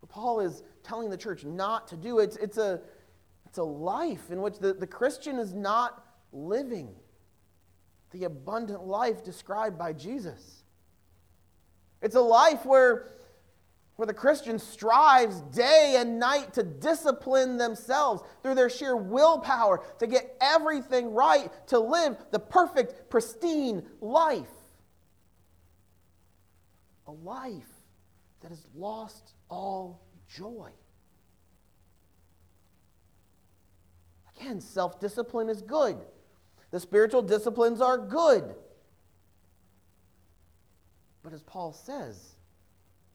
Paul 0.09 0.39
is 0.41 0.63
telling 0.83 1.09
the 1.09 1.17
church 1.17 1.45
not 1.45 1.87
to 1.89 1.95
do. 1.95 2.19
It's, 2.19 2.35
it's, 2.37 2.57
a, 2.57 2.81
it's 3.45 3.59
a 3.59 3.63
life 3.63 4.31
in 4.31 4.41
which 4.41 4.57
the, 4.57 4.73
the 4.73 4.87
Christian 4.87 5.37
is 5.37 5.53
not 5.53 6.03
living 6.33 6.89
the 8.11 8.23
abundant 8.23 8.83
life 8.83 9.23
described 9.23 9.77
by 9.77 9.93
Jesus. 9.93 10.63
It's 12.01 12.15
a 12.15 12.21
life 12.21 12.65
where, 12.65 13.11
where 13.99 14.07
the 14.07 14.13
Christian 14.13 14.57
strives 14.57 15.41
day 15.53 15.95
and 15.97 16.17
night 16.17 16.53
to 16.53 16.63
discipline 16.63 17.57
themselves 17.57 18.23
through 18.41 18.55
their 18.55 18.69
sheer 18.69 18.95
willpower 18.95 19.83
to 19.99 20.07
get 20.07 20.37
everything 20.39 21.13
right, 21.13 21.51
to 21.67 21.77
live 21.79 22.15
the 22.31 22.39
perfect, 22.39 23.09
pristine 23.09 23.83
life. 23.99 24.47
A 27.07 27.11
life 27.11 27.67
that 28.39 28.47
has 28.51 28.65
lost 28.73 29.33
all 29.49 29.99
joy. 30.33 30.69
Again, 34.37 34.61
self 34.61 35.01
discipline 35.01 35.49
is 35.49 35.61
good. 35.61 35.97
The 36.71 36.79
spiritual 36.79 37.21
disciplines 37.21 37.81
are 37.81 37.97
good. 37.97 38.55
But 41.21 41.33
as 41.33 41.41
Paul 41.41 41.73
says, 41.73 42.37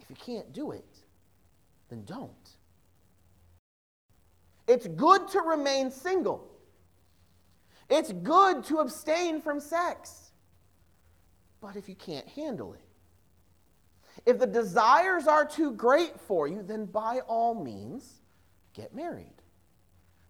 if 0.04 0.10
you 0.10 0.16
can't 0.16 0.52
do 0.52 0.70
it, 0.70 0.98
then 1.88 2.04
don't. 2.04 2.30
It's 4.68 4.86
good 4.86 5.28
to 5.28 5.40
remain 5.40 5.90
single. 5.90 6.50
It's 7.88 8.12
good 8.12 8.64
to 8.64 8.78
abstain 8.78 9.40
from 9.40 9.60
sex. 9.60 10.32
But 11.60 11.76
if 11.76 11.88
you 11.88 11.94
can't 11.94 12.28
handle 12.28 12.74
it, 12.74 12.80
if 14.26 14.38
the 14.38 14.46
desires 14.46 15.26
are 15.26 15.44
too 15.44 15.72
great 15.72 16.20
for 16.20 16.46
you, 16.46 16.62
then 16.62 16.84
by 16.86 17.20
all 17.26 17.54
means, 17.54 18.20
get 18.74 18.94
married. 18.94 19.32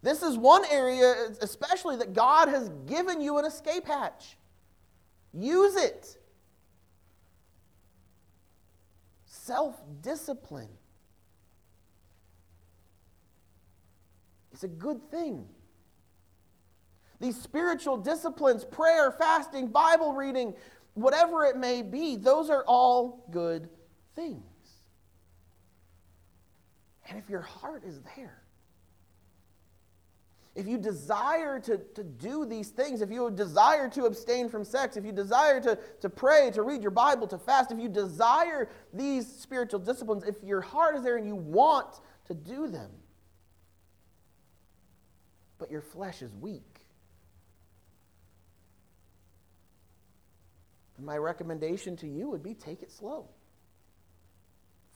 This 0.01 0.21
is 0.21 0.37
one 0.37 0.63
area, 0.71 1.27
especially, 1.41 1.97
that 1.97 2.13
God 2.13 2.47
has 2.47 2.69
given 2.85 3.21
you 3.21 3.37
an 3.37 3.45
escape 3.45 3.85
hatch. 3.85 4.37
Use 5.33 5.75
it. 5.75 6.17
Self 9.45 9.75
discipline 10.01 10.71
is 14.51 14.63
a 14.63 14.67
good 14.67 15.11
thing. 15.11 15.45
These 17.19 17.39
spiritual 17.39 17.97
disciplines, 17.97 18.65
prayer, 18.65 19.11
fasting, 19.11 19.67
Bible 19.67 20.13
reading, 20.13 20.55
whatever 20.95 21.45
it 21.45 21.57
may 21.57 21.83
be, 21.83 22.15
those 22.15 22.49
are 22.49 22.63
all 22.65 23.27
good 23.29 23.69
things. 24.15 24.41
And 27.07 27.19
if 27.19 27.29
your 27.29 27.41
heart 27.41 27.83
is 27.85 28.01
there, 28.17 28.41
if 30.55 30.67
you 30.67 30.77
desire 30.77 31.59
to, 31.59 31.77
to 31.77 32.03
do 32.03 32.45
these 32.45 32.69
things, 32.69 33.01
if 33.01 33.11
you 33.11 33.29
desire 33.29 33.89
to 33.89 34.05
abstain 34.05 34.47
from 34.47 34.63
sex, 34.63 34.95
if 34.95 35.03
you 35.05 35.11
desire 35.11 35.59
to, 35.59 35.77
to 35.99 36.09
pray, 36.09 36.49
to 36.53 36.61
read 36.61 36.81
your 36.81 36.91
Bible, 36.91 37.27
to 37.27 37.37
fast, 37.37 37.71
if 37.71 37.79
you 37.79 37.89
desire 37.89 38.69
these 38.93 39.27
spiritual 39.27 39.79
disciplines, 39.79 40.23
if 40.23 40.41
your 40.43 40.61
heart 40.61 40.95
is 40.95 41.03
there 41.03 41.17
and 41.17 41.27
you 41.27 41.35
want 41.35 41.99
to 42.27 42.33
do 42.33 42.67
them, 42.67 42.89
but 45.57 45.69
your 45.69 45.81
flesh 45.81 46.21
is 46.21 46.33
weak, 46.35 46.85
my 50.97 51.17
recommendation 51.17 51.97
to 51.97 52.07
you 52.07 52.29
would 52.29 52.41
be 52.41 52.53
take 52.53 52.81
it 52.81 52.91
slow. 52.91 53.27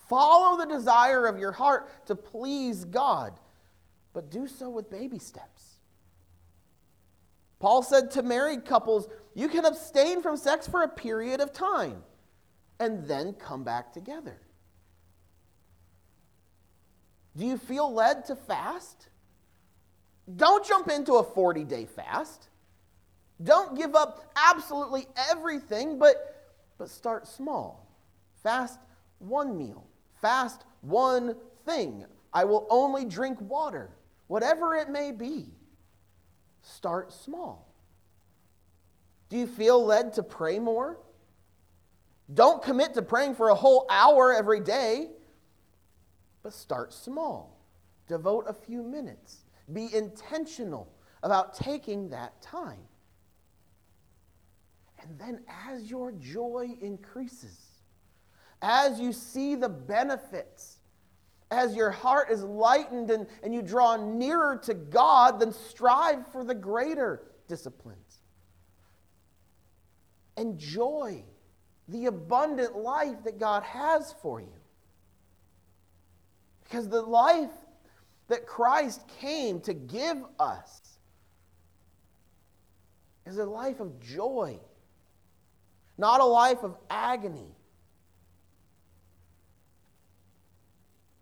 Follow 0.07 0.57
the 0.57 0.65
desire 0.65 1.25
of 1.25 1.37
your 1.37 1.51
heart 1.51 2.07
to 2.07 2.15
please 2.15 2.85
God, 2.85 3.33
but 4.13 4.31
do 4.31 4.47
so 4.47 4.69
with 4.69 4.89
baby 4.89 5.19
steps. 5.19 5.75
Paul 7.59 7.83
said 7.83 8.11
to 8.11 8.23
married 8.23 8.65
couples, 8.65 9.07
you 9.35 9.49
can 9.49 9.65
abstain 9.65 10.21
from 10.21 10.37
sex 10.37 10.67
for 10.67 10.83
a 10.83 10.87
period 10.87 11.41
of 11.41 11.51
time 11.51 12.03
and 12.79 13.05
then 13.07 13.33
come 13.33 13.63
back 13.63 13.91
together. 13.91 14.39
Do 17.35 17.45
you 17.45 17.57
feel 17.57 17.93
led 17.93 18.25
to 18.25 18.35
fast? 18.35 19.09
Don't 20.35 20.65
jump 20.65 20.89
into 20.89 21.13
a 21.13 21.23
40 21.23 21.63
day 21.65 21.85
fast. 21.85 22.49
Don't 23.41 23.77
give 23.77 23.95
up 23.95 24.31
absolutely 24.35 25.07
everything, 25.29 25.99
but, 25.99 26.15
but 26.77 26.89
start 26.89 27.27
small. 27.27 27.87
Fast 28.41 28.79
one 29.19 29.57
meal 29.57 29.85
Fast 30.21 30.65
one 30.81 31.35
thing. 31.65 32.05
I 32.33 32.43
will 32.43 32.67
only 32.69 33.05
drink 33.05 33.39
water. 33.41 33.89
Whatever 34.29 34.75
it 34.75 34.89
may 34.89 35.11
be, 35.11 35.47
start 36.61 37.11
small. 37.11 37.73
Do 39.27 39.37
you 39.37 39.47
feel 39.47 39.83
led 39.83 40.13
to 40.13 40.23
pray 40.23 40.59
more? 40.59 40.99
Don't 42.35 42.61
commit 42.61 42.93
to 42.93 43.01
praying 43.01 43.33
for 43.33 43.49
a 43.49 43.55
whole 43.55 43.87
hour 43.89 44.31
every 44.31 44.59
day, 44.59 45.07
but 46.43 46.53
start 46.53 46.93
small. 46.93 47.65
Devote 48.07 48.45
a 48.47 48.53
few 48.53 48.83
minutes. 48.83 49.45
Be 49.73 49.91
intentional 49.95 50.93
about 51.23 51.55
taking 51.55 52.09
that 52.09 52.39
time. 52.39 52.85
And 55.01 55.17
then, 55.17 55.41
as 55.65 55.89
your 55.89 56.11
joy 56.11 56.77
increases, 56.81 57.57
as 58.61 58.99
you 58.99 59.11
see 59.11 59.55
the 59.55 59.69
benefits 59.69 60.78
as 61.51 61.75
your 61.75 61.91
heart 61.91 62.29
is 62.29 62.43
lightened 62.43 63.09
and, 63.09 63.27
and 63.43 63.53
you 63.53 63.61
draw 63.61 63.95
nearer 63.95 64.57
to 64.63 64.73
God, 64.73 65.39
then 65.39 65.51
strive 65.51 66.31
for 66.31 66.43
the 66.43 66.53
greater 66.53 67.23
disciplines. 67.47 68.21
Enjoy 70.37 71.23
the 71.87 72.05
abundant 72.05 72.75
life 72.75 73.23
that 73.23 73.39
God 73.39 73.63
has 73.63 74.13
for 74.21 74.39
you. 74.39 74.47
Because 76.63 76.87
the 76.87 77.01
life 77.01 77.49
that 78.27 78.45
Christ 78.45 79.01
came 79.19 79.59
to 79.61 79.73
give 79.73 80.17
us 80.39 80.81
is 83.25 83.39
a 83.39 83.45
life 83.45 83.79
of 83.79 83.99
joy, 83.99 84.59
not 85.97 86.21
a 86.21 86.25
life 86.25 86.63
of 86.63 86.77
agony. 86.91 87.55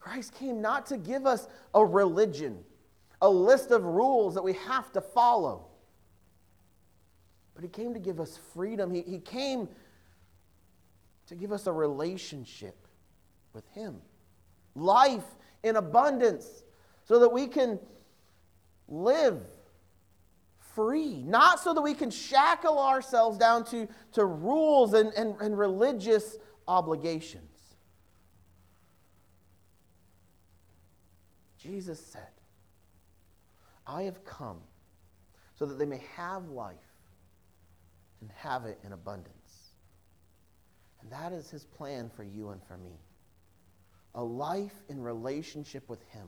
Christ 0.08 0.34
came 0.36 0.62
not 0.62 0.86
to 0.88 0.98
give 0.98 1.26
us 1.26 1.48
a 1.74 1.86
religion, 1.86 2.64
a 3.22 3.30
list 3.30 3.72
of 3.72 3.84
rules 3.84 4.36
that 4.36 4.44
we 4.44 4.54
have 4.54 4.92
to 4.94 5.02
follow, 5.02 5.68
but 7.54 7.64
He 7.64 7.70
came 7.70 7.94
to 7.94 8.00
give 8.00 8.20
us 8.20 8.40
freedom. 8.54 8.94
He, 8.94 9.02
he 9.02 9.20
came 9.20 9.68
to 11.28 11.36
give 11.36 11.52
us 11.52 11.68
a 11.68 11.74
relationship 11.74 12.88
with 13.54 13.68
Him, 13.74 13.98
life 14.76 15.26
in 15.64 15.76
abundance, 15.76 16.64
so 17.04 17.20
that 17.20 17.30
we 17.30 17.48
can 17.48 17.78
live 18.88 19.42
free, 20.74 21.22
not 21.24 21.60
so 21.60 21.74
that 21.74 21.82
we 21.82 21.94
can 21.94 22.12
shackle 22.12 22.80
ourselves 22.80 23.38
down 23.38 23.66
to, 23.66 23.90
to 24.14 24.24
rules 24.24 24.94
and, 24.94 25.12
and, 25.16 25.36
and 25.42 25.58
religious 25.58 26.38
obligations. 26.66 27.57
Jesus 31.68 32.00
said, 32.00 32.32
I 33.86 34.04
have 34.04 34.24
come 34.24 34.60
so 35.56 35.66
that 35.66 35.78
they 35.78 35.86
may 35.86 36.02
have 36.16 36.48
life 36.48 36.78
and 38.22 38.30
have 38.38 38.66
it 38.66 38.80
in 38.86 38.94
abundance. 38.94 39.74
And 41.02 41.12
that 41.12 41.34
is 41.34 41.50
his 41.50 41.66
plan 41.66 42.10
for 42.16 42.24
you 42.24 42.50
and 42.50 42.62
for 42.64 42.78
me. 42.78 43.00
A 44.16 44.24
life 44.24 44.76
in 44.88 45.02
relationship 45.02 45.88
with 45.90 46.02
him, 46.10 46.28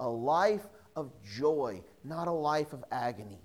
a 0.00 0.08
life 0.08 0.66
of 0.96 1.12
joy, 1.36 1.82
not 2.02 2.26
a 2.26 2.32
life 2.32 2.72
of 2.72 2.84
agony. 2.90 3.40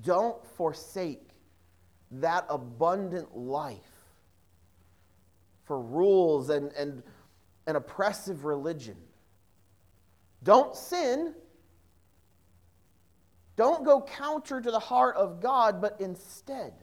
Don't 0.00 0.44
forsake 0.56 1.28
that 2.10 2.46
abundant 2.48 3.36
life 3.36 3.78
for 5.64 5.80
rules 5.80 6.48
and, 6.48 6.72
and 6.72 7.02
an 7.66 7.76
oppressive 7.76 8.44
religion. 8.44 8.96
Don't 10.42 10.74
sin. 10.76 11.34
Don't 13.56 13.84
go 13.84 14.02
counter 14.02 14.60
to 14.60 14.70
the 14.70 14.78
heart 14.78 15.16
of 15.16 15.40
God, 15.40 15.80
but 15.80 16.00
instead, 16.00 16.74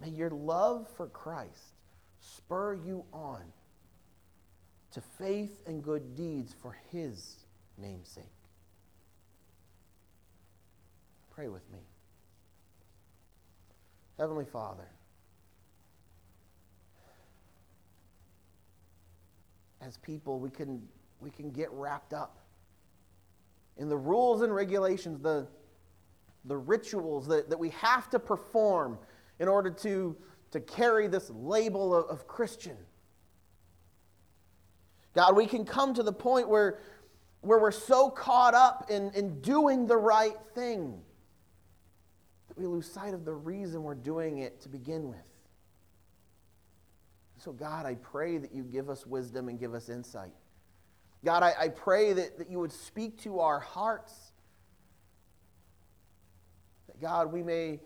may 0.00 0.08
your 0.08 0.30
love 0.30 0.88
for 0.96 1.08
Christ 1.08 1.74
spur 2.20 2.74
you 2.74 3.04
on 3.12 3.42
to 4.92 5.00
faith 5.18 5.62
and 5.66 5.82
good 5.82 6.14
deeds 6.14 6.54
for 6.62 6.76
His 6.90 7.44
namesake. 7.76 8.24
Pray 11.30 11.48
with 11.48 11.68
me. 11.72 11.80
Heavenly 14.18 14.44
Father, 14.44 14.88
as 19.80 19.96
people, 19.98 20.38
we 20.38 20.50
can, 20.50 20.82
we 21.20 21.30
can 21.30 21.50
get 21.50 21.70
wrapped 21.72 22.12
up 22.12 22.38
in 23.76 23.88
the 23.88 23.96
rules 23.96 24.42
and 24.42 24.54
regulations, 24.54 25.20
the, 25.20 25.46
the 26.44 26.56
rituals 26.56 27.26
that, 27.26 27.48
that 27.48 27.58
we 27.58 27.70
have 27.70 28.10
to 28.10 28.18
perform 28.18 28.98
in 29.38 29.48
order 29.48 29.70
to, 29.70 30.14
to 30.50 30.60
carry 30.60 31.06
this 31.06 31.30
label 31.30 31.94
of, 31.94 32.04
of 32.06 32.26
Christian. 32.28 32.76
God, 35.14 35.34
we 35.34 35.46
can 35.46 35.64
come 35.64 35.94
to 35.94 36.02
the 36.02 36.12
point 36.12 36.48
where, 36.48 36.78
where 37.40 37.58
we're 37.58 37.70
so 37.70 38.10
caught 38.10 38.54
up 38.54 38.90
in, 38.90 39.10
in 39.14 39.40
doing 39.40 39.86
the 39.86 39.96
right 39.96 40.36
thing 40.54 41.00
that 42.48 42.58
we 42.58 42.66
lose 42.66 42.90
sight 42.90 43.14
of 43.14 43.24
the 43.24 43.32
reason 43.32 43.82
we're 43.82 43.94
doing 43.94 44.38
it 44.38 44.60
to 44.60 44.68
begin 44.68 45.08
with. 45.08 45.18
So, 47.42 47.52
God, 47.52 47.86
I 47.86 47.94
pray 47.94 48.36
that 48.36 48.54
you 48.54 48.62
give 48.62 48.90
us 48.90 49.06
wisdom 49.06 49.48
and 49.48 49.58
give 49.58 49.72
us 49.72 49.88
insight. 49.88 50.32
God, 51.24 51.42
I, 51.42 51.54
I 51.58 51.68
pray 51.68 52.12
that, 52.12 52.36
that 52.36 52.50
you 52.50 52.58
would 52.58 52.72
speak 52.72 53.18
to 53.22 53.40
our 53.40 53.58
hearts. 53.58 54.32
That, 56.86 57.00
God, 57.00 57.32
we 57.32 57.42
may, 57.42 57.80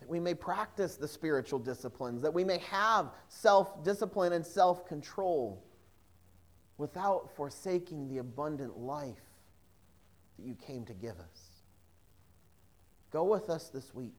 that 0.00 0.08
we 0.08 0.20
may 0.20 0.32
practice 0.32 0.96
the 0.96 1.06
spiritual 1.06 1.58
disciplines, 1.58 2.22
that 2.22 2.32
we 2.32 2.44
may 2.44 2.58
have 2.70 3.10
self 3.28 3.84
discipline 3.84 4.32
and 4.32 4.44
self 4.44 4.86
control 4.88 5.62
without 6.78 7.30
forsaking 7.36 8.08
the 8.08 8.18
abundant 8.18 8.78
life 8.78 9.20
that 10.38 10.46
you 10.46 10.54
came 10.54 10.86
to 10.86 10.94
give 10.94 11.18
us. 11.18 11.50
Go 13.10 13.24
with 13.24 13.50
us 13.50 13.68
this 13.68 13.94
week. 13.94 14.14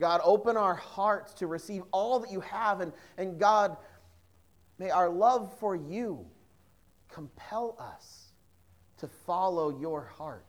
God, 0.00 0.20
open 0.24 0.56
our 0.56 0.74
hearts 0.74 1.34
to 1.34 1.46
receive 1.46 1.82
all 1.92 2.18
that 2.20 2.30
you 2.30 2.40
have. 2.40 2.80
And, 2.80 2.92
and 3.16 3.38
God, 3.38 3.76
may 4.78 4.90
our 4.90 5.08
love 5.08 5.56
for 5.58 5.76
you 5.76 6.26
compel 7.08 7.76
us 7.78 8.32
to 8.98 9.08
follow 9.26 9.78
your 9.80 10.04
heart. 10.04 10.46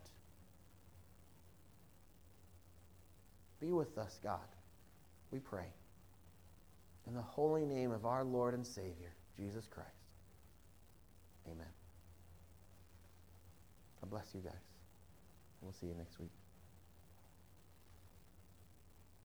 Be 3.59 3.71
with 3.71 3.97
us, 3.97 4.19
God, 4.23 4.39
we 5.31 5.39
pray. 5.39 5.67
In 7.07 7.13
the 7.13 7.21
holy 7.21 7.65
name 7.65 7.91
of 7.91 8.05
our 8.05 8.23
Lord 8.23 8.53
and 8.55 8.65
Savior, 8.65 9.13
Jesus 9.37 9.67
Christ. 9.67 9.89
Amen. 11.47 11.65
God 14.01 14.09
bless 14.09 14.33
you 14.33 14.41
guys. 14.41 14.53
We'll 15.61 15.73
see 15.73 15.87
you 15.87 15.95
next 15.95 16.19
week. 16.19 16.44